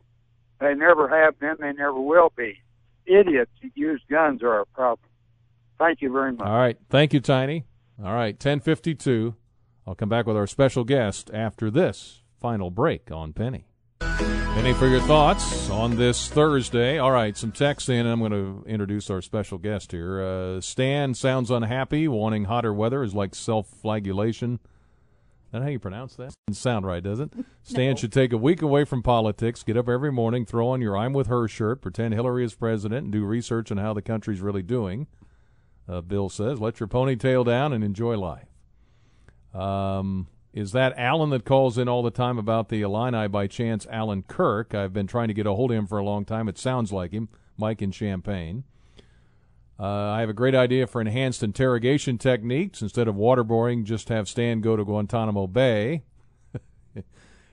[0.60, 1.56] They never have been.
[1.60, 2.62] They never will be.
[3.06, 5.08] Idiots that use guns are our problem.
[5.78, 6.48] Thank you very much.
[6.48, 6.78] All right.
[6.90, 7.66] Thank you, Tiny.
[8.04, 8.34] All right.
[8.34, 9.36] 1052.
[9.86, 13.68] I'll come back with our special guest after this final break on Penny.
[14.00, 16.98] Penny for your thoughts on this Thursday.
[16.98, 17.36] All right.
[17.38, 18.06] Some text in.
[18.08, 20.24] I'm going to introduce our special guest here.
[20.24, 22.08] Uh, Stan sounds unhappy.
[22.08, 24.60] Wanting hotter weather is like self flagellation.
[25.52, 26.34] That how you pronounce that?
[26.48, 27.32] Doesn't sound right, does it?
[27.64, 30.98] Stan should take a week away from politics, get up every morning, throw on your
[30.98, 34.42] I'm with her shirt, pretend Hillary is president, and do research on how the country's
[34.42, 35.08] really doing.
[35.88, 38.48] Uh, Bill says, let your ponytail down and enjoy life.
[39.54, 43.86] Um, is that Alan that calls in all the time about the Illini by chance?
[43.90, 44.74] Alan Kirk.
[44.74, 46.48] I've been trying to get a hold of him for a long time.
[46.48, 47.30] It sounds like him.
[47.58, 48.64] Mike in Champaign.
[49.78, 52.82] Uh, I have a great idea for enhanced interrogation techniques.
[52.82, 56.04] Instead of waterboarding, just have Stan go to Guantanamo Bay.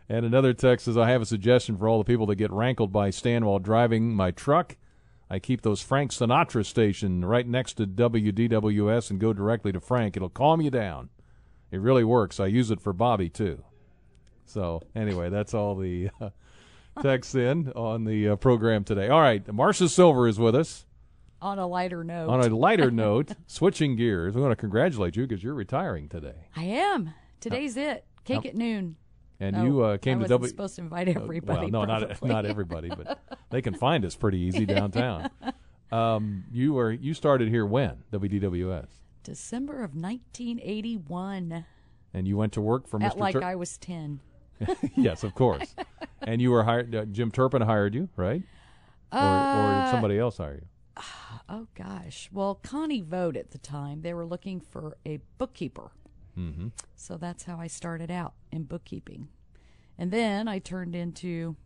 [0.09, 2.93] and another text says, I have a suggestion for all the people that get rankled
[2.93, 4.77] by Stan while driving my truck.
[5.29, 10.17] I keep those Frank Sinatra station right next to WDWS and go directly to Frank.
[10.17, 11.09] It'll calm you down.
[11.71, 12.39] It really works.
[12.39, 13.65] I use it for Bobby too.
[14.45, 16.31] So anyway, that's all the uh,
[17.01, 19.09] texts in on the uh, program today.
[19.09, 20.85] All right, Marsha Silver is with us.
[21.43, 22.29] On a lighter note.
[22.31, 26.47] On a lighter note, switching gears, we want to congratulate you because you're retiring today.
[26.57, 27.13] I am.
[27.41, 28.05] Today's it.
[28.25, 28.95] Cake at noon.
[29.41, 30.49] And No, you uh, came I to W.
[30.49, 32.29] supposed to invite Uh, everybody, well, no, not probably.
[32.29, 33.19] not everybody, but
[33.51, 35.31] they can find us pretty easy downtown.
[35.91, 38.87] Um, you were you started here when WDWS,
[39.25, 41.65] December of 1981.
[42.15, 43.19] and you went to work for At Mr.
[43.19, 44.21] like Tur- I was 10.
[44.95, 45.75] yes, of course.
[46.23, 46.95] and you were hired.
[46.95, 48.43] Uh, Jim Turpin hired you, right?
[49.13, 50.67] Or, or Uh, somebody else hire you?
[51.53, 52.31] Oh gosh.
[52.33, 55.91] Well, Connie Vote at the time, they were looking for a bookkeeper.
[56.37, 56.69] Mm-hmm.
[56.97, 59.29] So that's how I started out in bookkeeping.
[59.99, 61.57] And then I turned into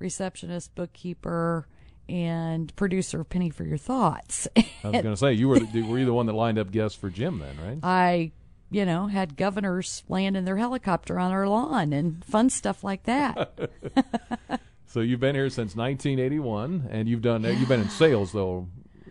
[0.00, 1.68] receptionist, bookkeeper,
[2.08, 4.48] and producer of Penny for Your Thoughts.
[4.56, 6.72] I was going to say you were the, were you the one that lined up
[6.72, 7.78] guests for Jim then, right?
[7.80, 8.32] I,
[8.72, 13.04] you know, had governors land in their helicopter on our lawn and fun stuff like
[13.04, 13.56] that.
[14.88, 18.66] so you've been here since 1981, and you've done you've been in sales though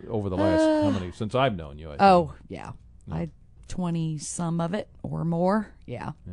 [0.08, 1.88] over the last Uh, how many since I've known you?
[1.88, 2.02] I think.
[2.02, 2.72] oh, yeah.
[3.10, 3.30] I
[3.68, 5.68] 20 some of it or more.
[5.86, 6.12] Yeah.
[6.26, 6.32] Yeah.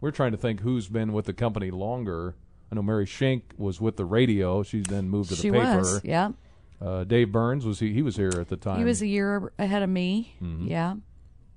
[0.00, 2.34] We're trying to think who's been with the company longer.
[2.70, 4.62] I know Mary Schenk was with the radio.
[4.62, 5.78] She's then moved to the She paper.
[5.78, 6.32] was, yeah.
[6.80, 7.92] Uh, Dave Burns was he?
[7.92, 8.78] He was here at the time.
[8.78, 10.34] He was a year ahead of me.
[10.42, 10.68] Mhm.
[10.68, 10.94] Yeah.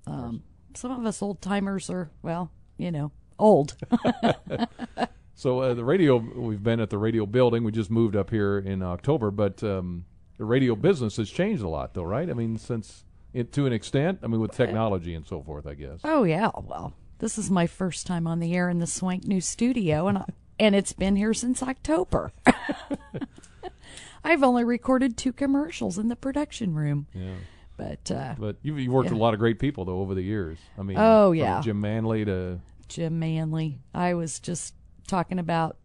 [0.05, 0.43] Um,
[0.75, 3.75] some of us old timers are, well, you know, old.
[5.37, 7.65] So uh, the radio, we've been at the radio building.
[7.65, 10.05] We just moved up here in October, but um,
[10.37, 12.29] the radio business has changed a lot, though, right?
[12.29, 13.03] I mean, since
[13.33, 15.99] it, to an extent, I mean, with technology and so forth, I guess.
[16.03, 16.51] oh, yeah.
[16.55, 20.17] Well, this is my first time on the air in the Swank New Studio, and
[20.19, 20.25] I,
[20.59, 22.31] and it's been here since October.
[24.23, 27.07] I've only recorded two commercials in the production room.
[27.13, 27.35] Yeah.
[27.77, 29.11] But uh, But you've, you've worked yeah.
[29.11, 30.57] with a lot of great people, though, over the years.
[30.79, 31.61] I mean, Oh, from yeah.
[31.61, 33.79] Jim Manley to Jim Manley.
[33.93, 34.73] I was just
[35.07, 35.77] talking about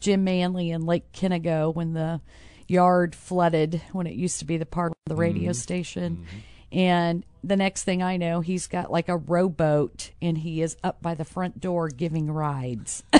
[0.00, 2.20] Jim Manley and Lake Kennegow when the
[2.68, 5.56] yard flooded when it used to be the part of the radio Mhm.
[5.56, 6.26] station.
[6.70, 11.00] And the next thing I know, he's got like a rowboat and he is up
[11.02, 13.02] by the front door giving rides.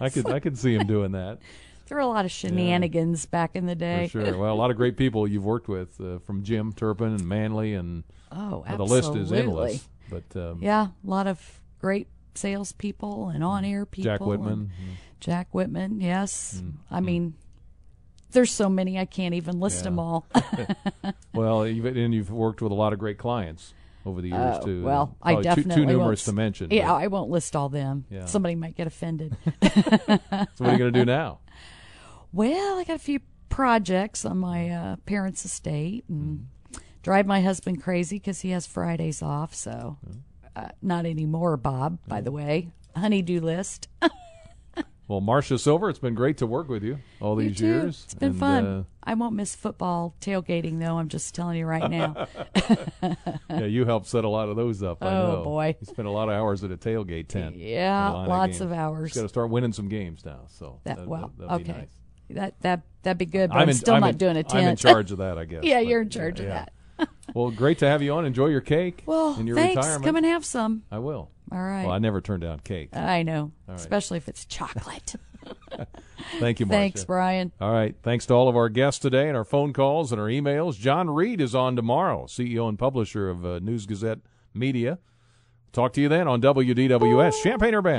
[0.00, 1.38] I could I could see him doing that.
[1.86, 4.08] there were a lot of shenanigans back in the day.
[4.08, 4.36] For sure.
[4.38, 7.74] Well, a lot of great people you've worked with, uh, from Jim Turpin and Manley,
[7.74, 9.88] and Oh, uh, the list is endless.
[10.10, 14.10] But um, yeah, a lot of great salespeople and on-air people.
[14.10, 14.72] Jack Whitman.
[15.20, 16.60] Jack Whitman, yes.
[16.90, 17.34] I mean,
[18.36, 19.82] there's so many I can't even list Yeah.
[19.90, 20.26] them all.
[21.34, 24.64] well, you've, and you've worked with a lot of great clients over the years Oh,
[24.64, 24.84] too.
[24.84, 26.68] Well, I Probably too- definitely too, numerous to mention.
[26.70, 28.04] Yeah, but- I won't list all them.
[28.10, 28.26] Yeah.
[28.26, 29.36] Somebody might get offended.
[29.62, 31.40] so what are you going to do now?
[32.32, 36.48] Well, I got a few projects on my uh, parents' estate and
[37.02, 39.54] drive my husband crazy because he has Fridays off.
[39.54, 39.96] So,
[40.54, 41.98] uh, not anymore, Bob.
[42.06, 43.88] By the way, honeydew list.
[45.08, 48.02] Well, Marsha Silver, it's been great to work with you all these years.
[48.06, 48.66] It's been And, fun.
[48.66, 50.98] uh, I won't miss football tailgating though.
[50.98, 52.26] I'm just telling you right now.
[53.48, 55.02] yeah, you helped set a lot of those up.
[55.04, 55.44] I Oh, know.
[55.44, 55.76] boy.
[55.80, 57.56] you spent a lot of hours at a tailgate tent.
[57.56, 58.60] Yeah, lots games.
[58.62, 59.12] of hours.
[59.14, 60.40] Got to start winning some games now.
[60.48, 61.80] So That that, well, that'd be okay.
[61.82, 61.90] nice.
[62.30, 63.50] That that that'd be good.
[63.50, 64.64] But I'm, in- still I'm not in- doing a tent.
[64.64, 65.60] I'm in charge of that, I guess.
[65.62, 66.66] yeah, but, you're in charge of yeah.
[66.98, 67.08] that.
[67.34, 68.24] Well, great to have you on.
[68.24, 69.04] Enjoy your cake.
[69.06, 69.76] Well, in your thanks.
[69.76, 70.04] retirement.
[70.04, 70.82] Come and have some.
[70.90, 71.30] I will.
[71.52, 71.84] All right.
[71.84, 72.94] Well, I never turn down cake.
[72.96, 73.78] I know, right.
[73.78, 75.14] especially if it's chocolate.
[76.40, 76.70] Thank you, Marsha.
[76.70, 77.52] Thanks, Brian.
[77.60, 77.94] All right.
[78.02, 80.78] Thanks to all of our guests today and our phone calls and our emails.
[80.78, 84.18] John Reed is on tomorrow, CEO and publisher of uh, News Gazette
[84.54, 84.98] Media.
[85.72, 87.94] Talk to you then on WDWS Champaign Urbana.